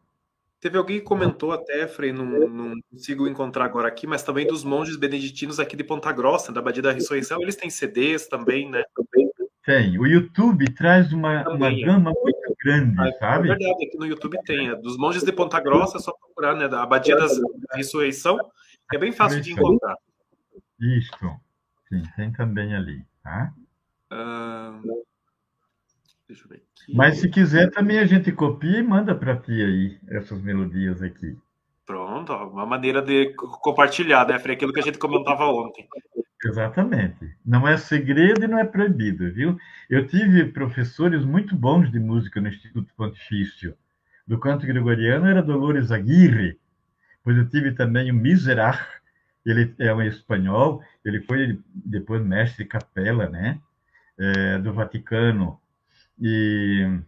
[0.59, 4.63] Teve alguém que comentou até, Frei, não, não, consigo encontrar agora aqui, mas também dos
[4.63, 8.83] monges beneditinos aqui de Ponta Grossa, da Badia da Ressurreição, eles têm CDs também, né?
[9.65, 9.97] Tem.
[9.97, 11.81] O YouTube traz uma, uma é.
[11.81, 13.49] gama muito grande, ah, sabe?
[13.49, 14.69] É verdade, aqui no YouTube tem.
[14.69, 16.67] É dos monges de Ponta Grossa, é só procurar, né?
[16.67, 17.27] Da Abadia da
[17.73, 18.37] Ressurreição,
[18.93, 19.95] é bem fácil de encontrar.
[20.77, 21.39] Isso.
[21.87, 23.53] Sim, tem também ali, tá?
[24.11, 25.03] Uh...
[26.29, 26.95] Deixa eu ver aqui.
[26.95, 31.35] Mas se quiser, também a gente copia e manda para ti aí, essas melodias aqui.
[31.87, 34.55] Pronto, uma maneira de compartilhar, né, Frei?
[34.55, 35.87] Aquilo que a gente comentava ontem.
[36.45, 37.35] Exatamente.
[37.43, 39.57] Não é segredo e não é proibido, viu?
[39.89, 43.75] Eu tive professores muito bons de música no Instituto Pontifício.
[44.27, 46.59] Do canto gregoriano era Dolores Aguirre.
[47.23, 48.85] Pois eu tive também o Miserach,
[49.43, 53.59] ele é um espanhol, ele foi depois mestre de capela, né?
[54.17, 55.59] É, do Vaticano.
[56.21, 56.99] E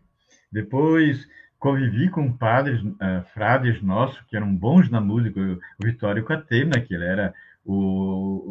[0.51, 1.27] depois
[1.59, 6.93] convivi com padres, uh, frades nossos, que eram bons na música, o Vitório Catena, que
[6.93, 7.33] ele era
[7.63, 7.75] o,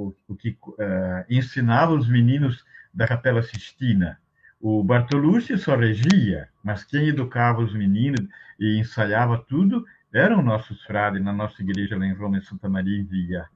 [0.09, 4.19] o, o que uh, ensinava os meninos da Capela Sistina.
[4.61, 8.21] O Bartolucci só regia, mas quem educava os meninos
[8.59, 12.99] e ensaiava tudo eram nossos frades na nossa igreja lá em Roma, em Santa Maria
[12.99, 13.47] em Via.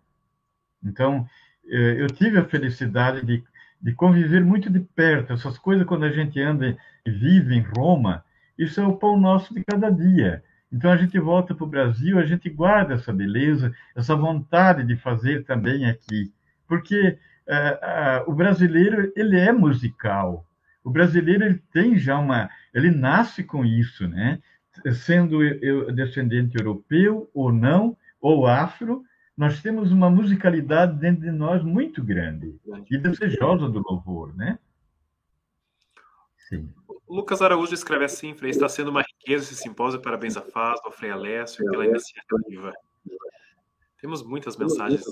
[0.82, 1.26] Então,
[1.66, 3.42] eh, eu tive a felicidade de
[3.84, 5.34] de conviver muito de perto.
[5.34, 6.74] Essas coisas, quando a gente anda
[7.04, 8.24] e vive em Roma,
[8.58, 10.42] isso é o pão nosso de cada dia.
[10.72, 14.96] Então a gente volta para o Brasil, a gente guarda essa beleza, essa vontade de
[14.96, 16.32] fazer também aqui,
[16.66, 20.46] porque uh, uh, o brasileiro ele é musical.
[20.82, 24.38] O brasileiro ele tem já uma, ele nasce com isso, né?
[24.94, 29.04] Sendo eu descendente europeu ou não, ou afro,
[29.36, 32.56] nós temos uma musicalidade dentro de nós muito grande
[32.90, 34.58] e desejosa do louvor, né?
[36.48, 36.72] Sim.
[37.08, 40.92] Lucas Araújo escreve assim, Frei, está sendo uma riqueza esse simpósio, parabéns a Faz, ao
[40.92, 42.72] Frei Alessio pela iniciativa.
[44.00, 45.02] Temos muitas mensagens.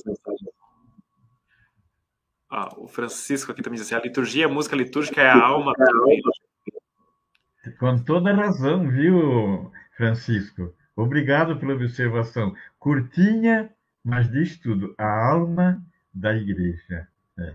[2.51, 5.73] Ah, o Francisco aqui também diz assim, a liturgia, a música litúrgica é a alma
[7.79, 10.75] Com toda razão, viu, Francisco?
[10.95, 12.55] Obrigado pela observação.
[12.79, 14.95] Curtinha, mas diz tudo.
[14.99, 15.83] A alma
[16.13, 17.09] da igreja.
[17.39, 17.55] É.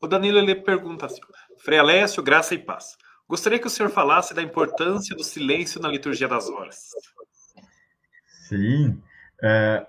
[0.00, 1.20] O Danilo ele pergunta assim:
[1.58, 2.96] Frei Alessio, graça e paz.
[3.28, 6.90] Gostaria que o senhor falasse da importância do silêncio na liturgia das horas.
[8.48, 9.02] Sim.
[9.42, 9.84] É,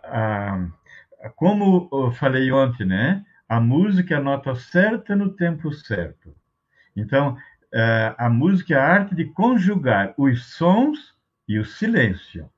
[1.35, 3.23] como eu falei ontem, né?
[3.47, 6.35] A música é a nota certa no tempo certo.
[6.95, 7.37] Então,
[7.71, 11.15] é, a música é a arte de conjugar os sons
[11.47, 12.49] e o silêncio.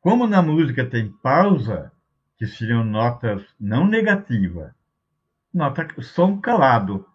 [0.00, 1.92] Como na música tem pausa,
[2.38, 4.72] que seriam notas não negativas,
[5.52, 7.06] nota som calado.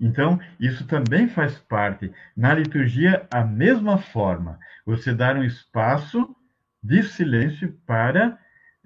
[0.00, 2.12] Então, isso também faz parte.
[2.36, 6.34] Na liturgia, a mesma forma, você dar um espaço
[6.82, 8.38] de silêncio para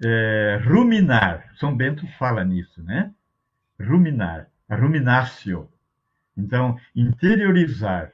[0.03, 1.49] é, ruminar.
[1.55, 3.11] São Bento fala nisso, né?
[3.79, 5.67] Ruminar, ruminatio.
[6.37, 8.11] Então, interiorizar.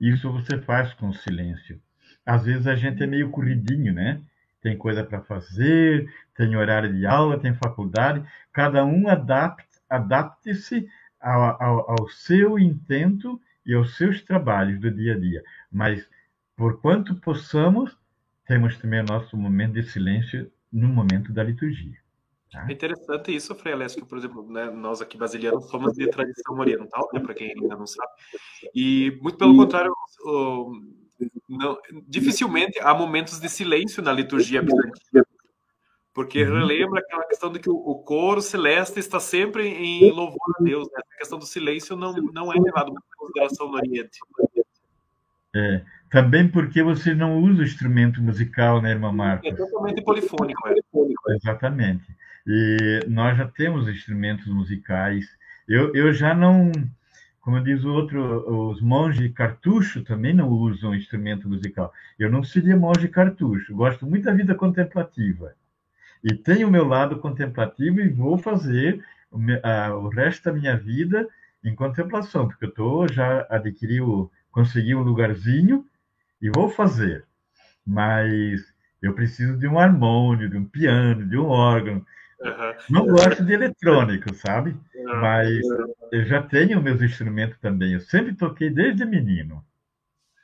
[0.00, 1.80] Isso você faz com silêncio.
[2.24, 4.20] Às vezes a gente é meio corridinho, né?
[4.62, 8.24] Tem coisa para fazer, tem horário de aula, tem faculdade.
[8.52, 10.88] Cada um adapte, adapte-se
[11.20, 15.42] ao, ao, ao seu intento e aos seus trabalhos do dia a dia.
[15.70, 16.08] Mas,
[16.56, 17.96] por quanto possamos,
[18.46, 22.00] temos também o nosso momento de silêncio no momento da liturgia.
[22.52, 22.66] Tá?
[22.68, 26.58] É interessante isso, Frei Alessio, que, por exemplo, né, nós aqui brasileiros somos de tradição
[26.58, 28.10] oriental, né, para quem ainda não sabe,
[28.74, 29.92] e muito pelo contrário,
[30.22, 30.72] o,
[31.48, 35.26] não, dificilmente há momentos de silêncio na liturgia bizantina,
[36.14, 40.88] porque relembra aquela questão de que o, coro celeste está sempre em louvor a Deus,
[40.92, 41.00] né?
[41.14, 44.18] a questão do silêncio não, não é levado em consideração no Oriente.
[45.54, 49.50] É, também porque você não usa instrumento musical, né, irmã Marcos?
[49.50, 50.68] É totalmente polifônico.
[50.68, 51.36] É.
[51.36, 52.04] Exatamente.
[52.46, 55.26] E nós já temos instrumentos musicais.
[55.68, 56.72] Eu, eu já não,
[57.42, 61.92] como diz o outro, os monges cartucho também não usam instrumento musical.
[62.16, 63.74] Eu não seria monge cartucho.
[63.74, 65.52] Gosto muito da vida contemplativa.
[66.22, 71.28] E tenho o meu lado contemplativo e vou fazer o, resto da minha vida
[71.64, 75.84] em contemplação, porque eu tô, já adquiri o consegui um lugarzinho
[76.40, 77.24] e vou fazer.
[77.84, 78.62] Mas
[79.00, 82.06] eu preciso de um harmônio, de um piano, de um órgão.
[82.42, 82.74] Uhum.
[82.90, 84.76] Não gosto de eletrônico, sabe?
[84.94, 85.20] Uhum.
[85.20, 85.60] Mas
[86.10, 87.92] eu já tenho meus instrumentos também.
[87.92, 89.64] Eu sempre toquei desde menino.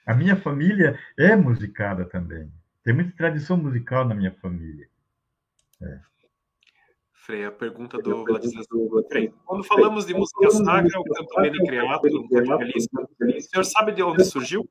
[0.06, 2.50] A minha família é musicada também.
[2.84, 4.88] Tem muita tradição musical na minha família.
[5.82, 6.00] É.
[7.12, 9.04] Frei, a pergunta do Vladislau.
[9.10, 14.24] Frei, quando falamos de música sacra, o canto bem criado, o senhor sabe de onde
[14.24, 14.66] surgiu?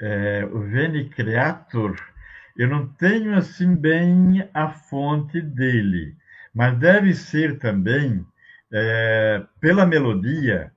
[0.00, 1.96] É, o Veni Creator,
[2.56, 6.16] eu não tenho assim bem a fonte dele,
[6.54, 8.24] mas deve ser também
[8.72, 10.72] é, pela melodia,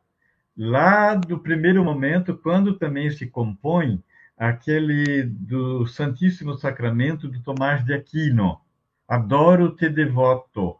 [0.57, 4.03] lá do primeiro momento, quando também se compõe
[4.37, 8.59] aquele do Santíssimo Sacramento do Tomás de Aquino
[9.07, 10.75] Adoro te devoto.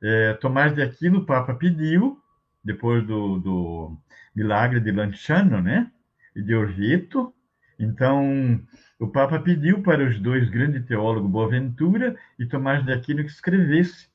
[0.00, 2.22] É, Tomás de Aquino, o Papa pediu,
[2.62, 3.98] depois do, do
[4.34, 5.90] milagre de Lanciano, né?
[6.36, 7.34] E de Orvieto.
[7.78, 8.62] Então,
[9.00, 14.10] o Papa pediu para os dois grandes teólogos, Boaventura e Tomás de Aquino, que escrevesse.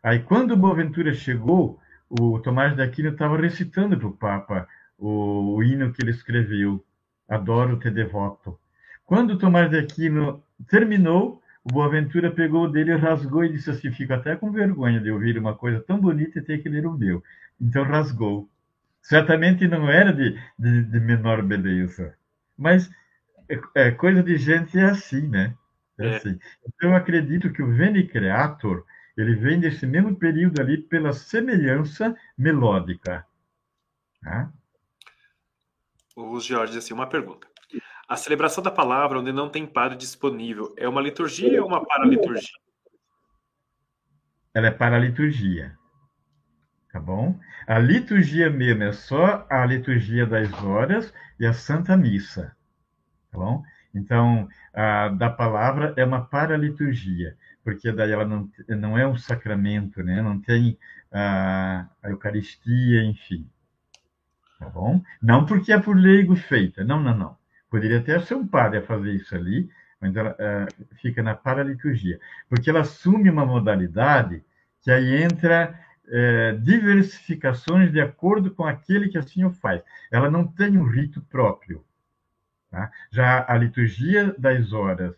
[0.00, 5.62] Aí, quando Boaventura chegou, o Tomás de Aquino estava recitando para o Papa o, o
[5.64, 6.84] hino que ele escreveu,
[7.28, 8.56] Adoro te devoto.
[9.04, 14.36] Quando Tomás de Aquino terminou, o Boaventura pegou dele, rasgou e disse assim: Fico até
[14.36, 17.24] com vergonha de ouvir uma coisa tão bonita e ter que ler o meu.
[17.60, 18.48] Então rasgou.
[19.00, 22.14] Certamente não era de, de, de menor beleza,
[22.56, 22.88] mas
[23.74, 25.54] é, coisa de gente é assim, né?
[25.98, 26.16] É, é.
[26.16, 26.38] assim.
[26.66, 28.84] Então eu acredito que o Veni Creator
[29.16, 33.26] ele vem desse mesmo período ali pela semelhança melódica.
[34.22, 34.50] Tá?
[36.16, 37.46] O Jorge, assim, uma pergunta.
[38.08, 42.58] A celebração da palavra, onde não tem padre disponível, é uma liturgia ou uma paraliturgia?
[44.54, 45.76] Ela é paraliturgia.
[46.92, 47.38] Tá bom?
[47.66, 52.54] A liturgia mesmo é só a liturgia das horas e a Santa Missa.
[53.32, 53.62] Tá bom?
[53.94, 60.02] Então, a da palavra é uma paraliturgia, porque daí ela não, não é um sacramento,
[60.02, 60.20] né?
[60.22, 60.78] não tem
[61.10, 63.48] a, a Eucaristia, enfim.
[64.58, 65.02] Tá bom?
[65.20, 67.36] Não porque é por leigo feita, não, não, não.
[67.70, 69.68] Poderia até ser um padre a fazer isso ali,
[70.00, 70.36] mas ela
[71.00, 74.44] fica na paraliturgia, porque ela assume uma modalidade
[74.82, 79.82] que aí entra uh, diversificações de acordo com aquele que assim o faz.
[80.10, 81.84] Ela não tem um rito próprio.
[82.72, 82.90] Tá?
[83.10, 85.14] Já a liturgia das horas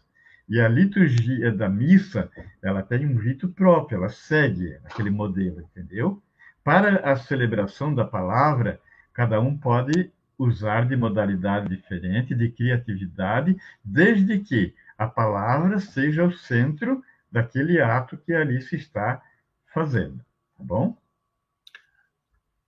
[0.49, 2.29] e a liturgia da missa,
[2.61, 6.21] ela tem um rito próprio, ela segue aquele modelo, entendeu?
[6.65, 8.81] Para a celebração da palavra,
[9.13, 16.33] cada um pode usar de modalidade diferente, de criatividade, desde que a palavra seja o
[16.33, 19.23] centro daquele ato que ali se está
[19.73, 20.19] fazendo,
[20.59, 20.97] tá bom?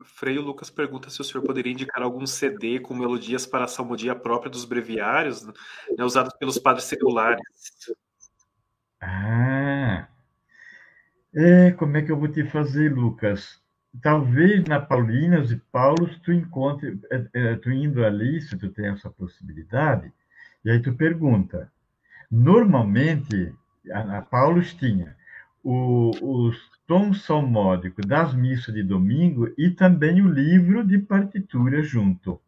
[0.06, 4.14] Freio Lucas pergunta se o senhor poderia indicar algum CD com melodias para a salmodia
[4.14, 5.52] própria dos breviários, né,
[6.00, 7.42] usados pelos padres seculares.
[9.00, 10.08] Ah,
[11.34, 13.60] é, como é que eu vou te fazer, Lucas?
[14.00, 18.86] Talvez na Paulinas e Paulos tu encontre, é, é, tu indo ali, se tu tem
[18.88, 20.12] essa possibilidade,
[20.64, 21.70] e aí tu pergunta.
[22.30, 23.54] Normalmente,
[23.92, 25.16] a, a Paulos tinha
[25.68, 26.56] o, os
[26.86, 32.40] tom salmódico das missas de domingo e também o livro de partitura junto.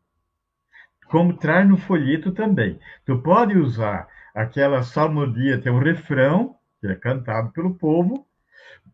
[1.06, 2.78] Como traz no folheto também.
[3.04, 8.24] Tu pode usar aquela salmodia, tem um refrão, que é cantado pelo povo,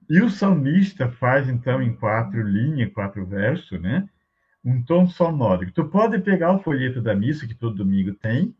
[0.08, 4.08] e o salmista faz, então, em quatro linhas, quatro versos, né?
[4.64, 5.72] Um tom salmódico.
[5.72, 8.56] Tu pode pegar o folheto da missa, que todo domingo tem,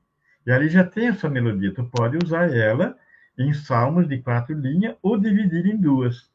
[0.47, 1.73] e ali já tem essa melodia.
[1.73, 2.95] Tu pode usar ela
[3.39, 6.31] em salmos de quatro linhas ou dividir em duas.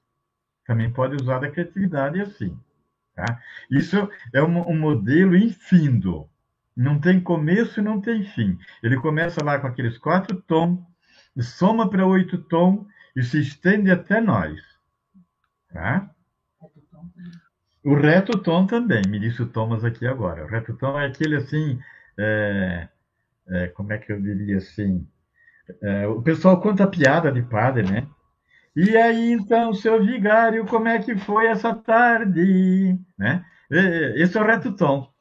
[0.66, 2.58] Também pode usar a criatividade assim.
[3.16, 3.42] Tá?
[3.70, 6.30] Isso é um, um modelo infindo.
[6.76, 8.58] Não tem começo e não tem fim.
[8.82, 10.80] Ele começa lá com aqueles quatro tons,
[11.38, 14.62] soma para oito tons e se estende até nós.
[15.74, 16.10] Tá?
[17.84, 20.46] O reto tom também, me disse o Thomas aqui agora.
[20.46, 21.80] O reto tom é aquele assim,
[22.18, 22.88] é,
[23.48, 25.08] é, como é que eu diria assim?
[25.82, 28.08] É, o pessoal conta piada de padre, né?
[28.76, 32.98] E aí, então, seu vigário, como é que foi essa tarde?
[33.18, 33.44] Né?
[34.16, 35.12] Esse é o reto tom.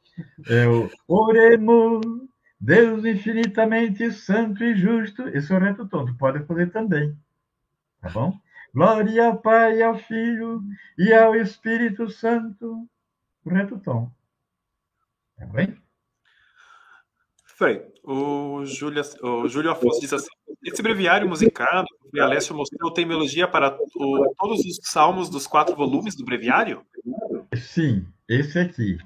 [0.47, 2.05] É o oremos,
[2.59, 5.27] Deus infinitamente santo e justo.
[5.29, 6.05] Esse é o reto tom.
[6.05, 7.17] Tu pode fazer também.
[8.01, 8.33] Tá bom?
[8.73, 10.61] Glória ao Pai, ao Filho
[10.97, 12.87] e ao Espírito Santo.
[13.43, 14.11] O reto tom.
[15.37, 15.75] Tá bem?
[17.45, 20.29] Frei, o Júlio, o Júlio Afonso diz assim:
[20.65, 25.75] esse breviário musicado que Alessio mostrou tem melodia para o, todos os salmos dos quatro
[25.75, 26.81] volumes do breviário?
[27.55, 28.97] Sim, esse aqui.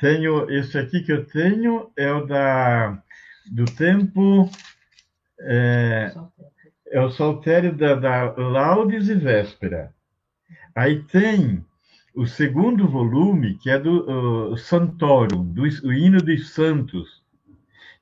[0.00, 3.02] Tenho esse aqui que eu tenho é o da
[3.50, 4.48] do tempo
[5.40, 6.14] é,
[6.88, 9.92] é o saltério da, da Laudes e Véspera.
[10.74, 11.64] Aí tem
[12.14, 17.23] o segundo volume que é do uh, Santorum, do o hino dos santos.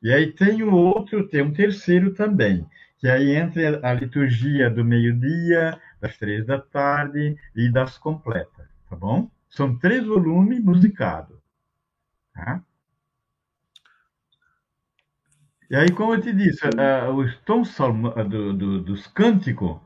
[0.03, 2.67] E aí tem o outro, tem um terceiro também,
[2.99, 8.97] que aí entra a liturgia do meio-dia, das três da tarde e das completas, tá
[8.97, 9.31] bom?
[9.49, 11.39] São três volumes musicados.
[12.35, 12.63] Tá?
[15.71, 17.75] E aí, como eu te disse, uh, os tons
[18.29, 19.81] do, do, dos cânticos,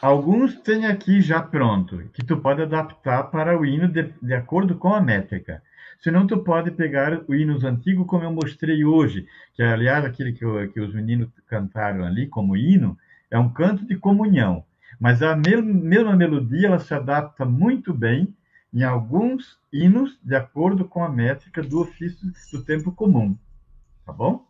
[0.00, 4.76] alguns tem aqui já pronto, que tu pode adaptar para o hino de, de acordo
[4.76, 5.62] com a métrica.
[6.00, 10.44] Senão tu pode pegar o hinos antigo, como eu mostrei hoje, que aliás aquele que,
[10.68, 12.96] que os meninos cantaram ali como hino,
[13.30, 14.64] é um canto de comunhão.
[15.00, 18.34] Mas a mesma melodia ela se adapta muito bem
[18.72, 23.36] em alguns hinos de acordo com a métrica do ofício do tempo comum.
[24.04, 24.46] Tá bom?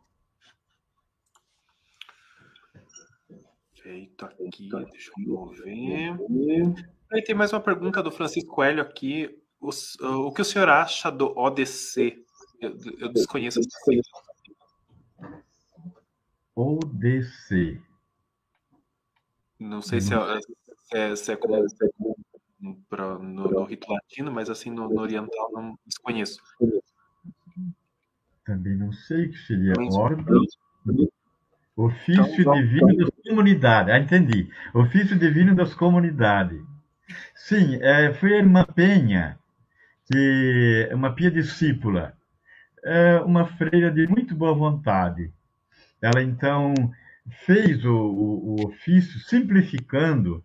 [3.97, 6.15] Feito aqui, deixa eu ver.
[7.11, 9.71] Aí tem mais uma pergunta do Francisco Coelho aqui o,
[10.27, 12.23] o que o senhor acha do ODC?
[12.61, 14.03] Eu, eu desconheço essa sigla.
[16.55, 17.81] ODC.
[19.59, 21.65] Não sei se é, se é, se é como,
[22.91, 26.43] pra, no, no, rito latino, mas assim no, no, oriental não desconheço.
[28.45, 30.27] Também não sei o que seria ordem.
[31.77, 33.95] Ofício então, divino das comunidades.
[33.95, 34.49] Ah, entendi.
[34.73, 36.61] Ofício divino das comunidades.
[37.35, 39.39] Sim, é, foi a irmã Penha
[40.11, 42.15] que é uma pia discípula,
[42.85, 45.33] é uma freira de muito boa vontade.
[46.01, 46.75] Ela então
[47.45, 50.45] fez o, o, o ofício simplificando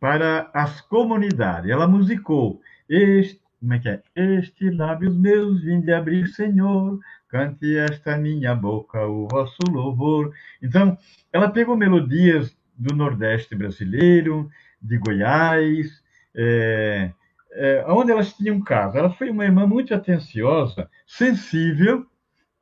[0.00, 1.70] para as comunidades.
[1.70, 4.02] Ela musicou este, como é que é?
[4.14, 6.98] Este lábios meus vinde abrir, Senhor,
[7.34, 10.32] cante esta minha boca o vosso louvor.
[10.62, 10.96] Então,
[11.32, 14.48] ela pegou melodias do Nordeste brasileiro,
[14.80, 16.00] de Goiás,
[16.32, 17.10] é,
[17.50, 19.00] é, onde elas tinham casa.
[19.00, 22.06] Ela foi uma irmã muito atenciosa, sensível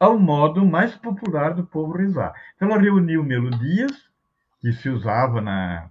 [0.01, 2.32] ao modo mais popular do povo rezar.
[2.57, 3.93] Então, ela reuniu melodias
[4.59, 5.90] que se usava na,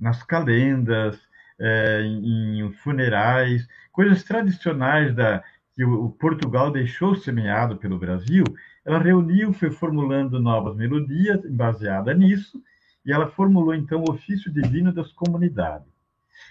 [0.00, 1.16] nas calendas,
[1.60, 5.44] é, em, em, funerais, coisas tradicionais da,
[5.76, 8.44] que o, Portugal deixou semeado pelo Brasil.
[8.84, 12.62] Ela reuniu, foi formulando novas melodias baseada nisso,
[13.04, 15.86] e ela formulou então o ofício divino das comunidades.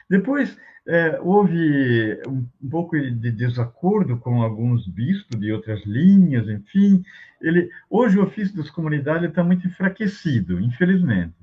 [0.07, 0.55] Depois,
[0.87, 7.03] é, houve um, um, pouco de desacordo com alguns bispos de outras linhas, enfim.
[7.41, 11.33] Ele, hoje o ofício das comunidades está muito enfraquecido, infelizmente.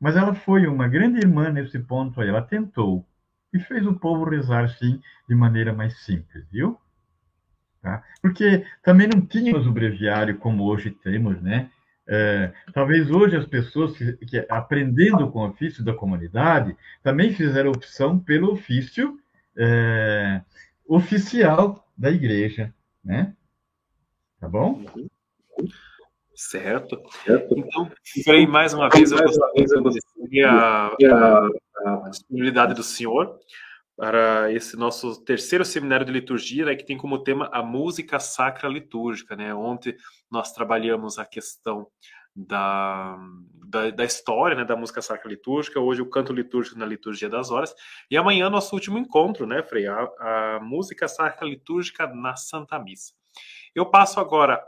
[0.00, 3.04] Mas ela foi uma grande irmã nesse ponto aí, ela tentou
[3.52, 6.78] e fez o povo rezar, sim, de maneira mais simples, viu?
[7.82, 8.02] Tá?
[8.22, 11.68] Porque também não tínhamos o breviário como hoje temos, né?
[12.06, 17.70] É, talvez hoje as pessoas que, que, aprendendo com o ofício da comunidade também fizeram
[17.70, 19.18] opção pelo ofício
[19.56, 20.40] é,
[20.86, 22.72] oficial da igreja,
[23.04, 23.34] né?
[24.40, 24.84] Tá bom?
[26.34, 27.00] Certo.
[27.56, 27.90] Então,
[28.24, 33.38] Frei, mais uma vez, eu gostaria de agradecer a, a, a disponibilidade do senhor
[33.96, 38.68] para esse nosso terceiro seminário de liturgia, né, que tem como tema a música sacra
[38.68, 39.36] litúrgica.
[39.36, 39.54] Né?
[39.54, 39.96] Ontem
[40.30, 41.86] nós trabalhamos a questão
[42.34, 43.18] da,
[43.68, 47.50] da, da, história né, da música sacra litúrgica, hoje o canto litúrgico na liturgia das
[47.50, 47.74] horas,
[48.10, 49.86] e amanhã nosso último encontro, né, Frei?
[49.86, 53.12] A, a música sacra litúrgica na Santa Missa.
[53.74, 54.62] Eu passo agora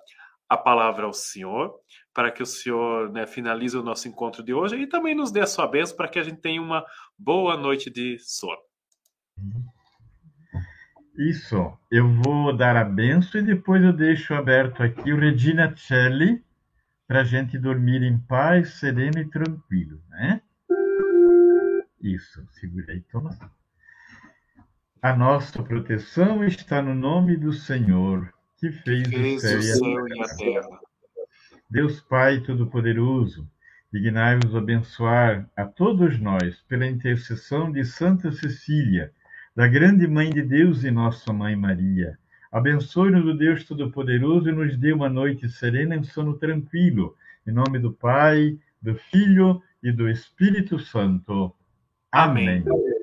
[0.48, 1.74] a palavra ao senhor,
[2.12, 5.40] para que o senhor né, finalize o nosso encontro de hoje e também nos dê
[5.40, 6.84] a sua bênção para que a gente tenha uma
[7.18, 8.60] boa noite de sono.
[11.16, 11.72] Isso.
[11.90, 16.44] Eu vou dar a benção e depois eu deixo aberto aqui o Regina Celli
[17.06, 20.40] para a gente dormir em paz, sereno e tranquilo, né?
[22.00, 22.44] Isso.
[22.52, 23.30] Segura aí, toma.
[25.00, 30.36] A nossa proteção está no nome do Senhor, que fez, fez o céu, e, a
[30.36, 30.80] terra.
[31.70, 33.48] Deus Pai Todo-Poderoso,
[33.92, 39.12] dignai-vos abençoar a todos nós pela intercessão de Santa Cecília,
[39.54, 42.18] da grande Mãe de Deus e Nossa Mãe Maria.
[42.50, 47.16] Abençoe-nos o Deus Todo-Poderoso e nos dê uma noite serena e sono tranquilo.
[47.46, 51.54] Em nome do Pai, do Filho e do Espírito Santo.
[52.10, 52.64] Amém.
[52.66, 52.94] Alleluia.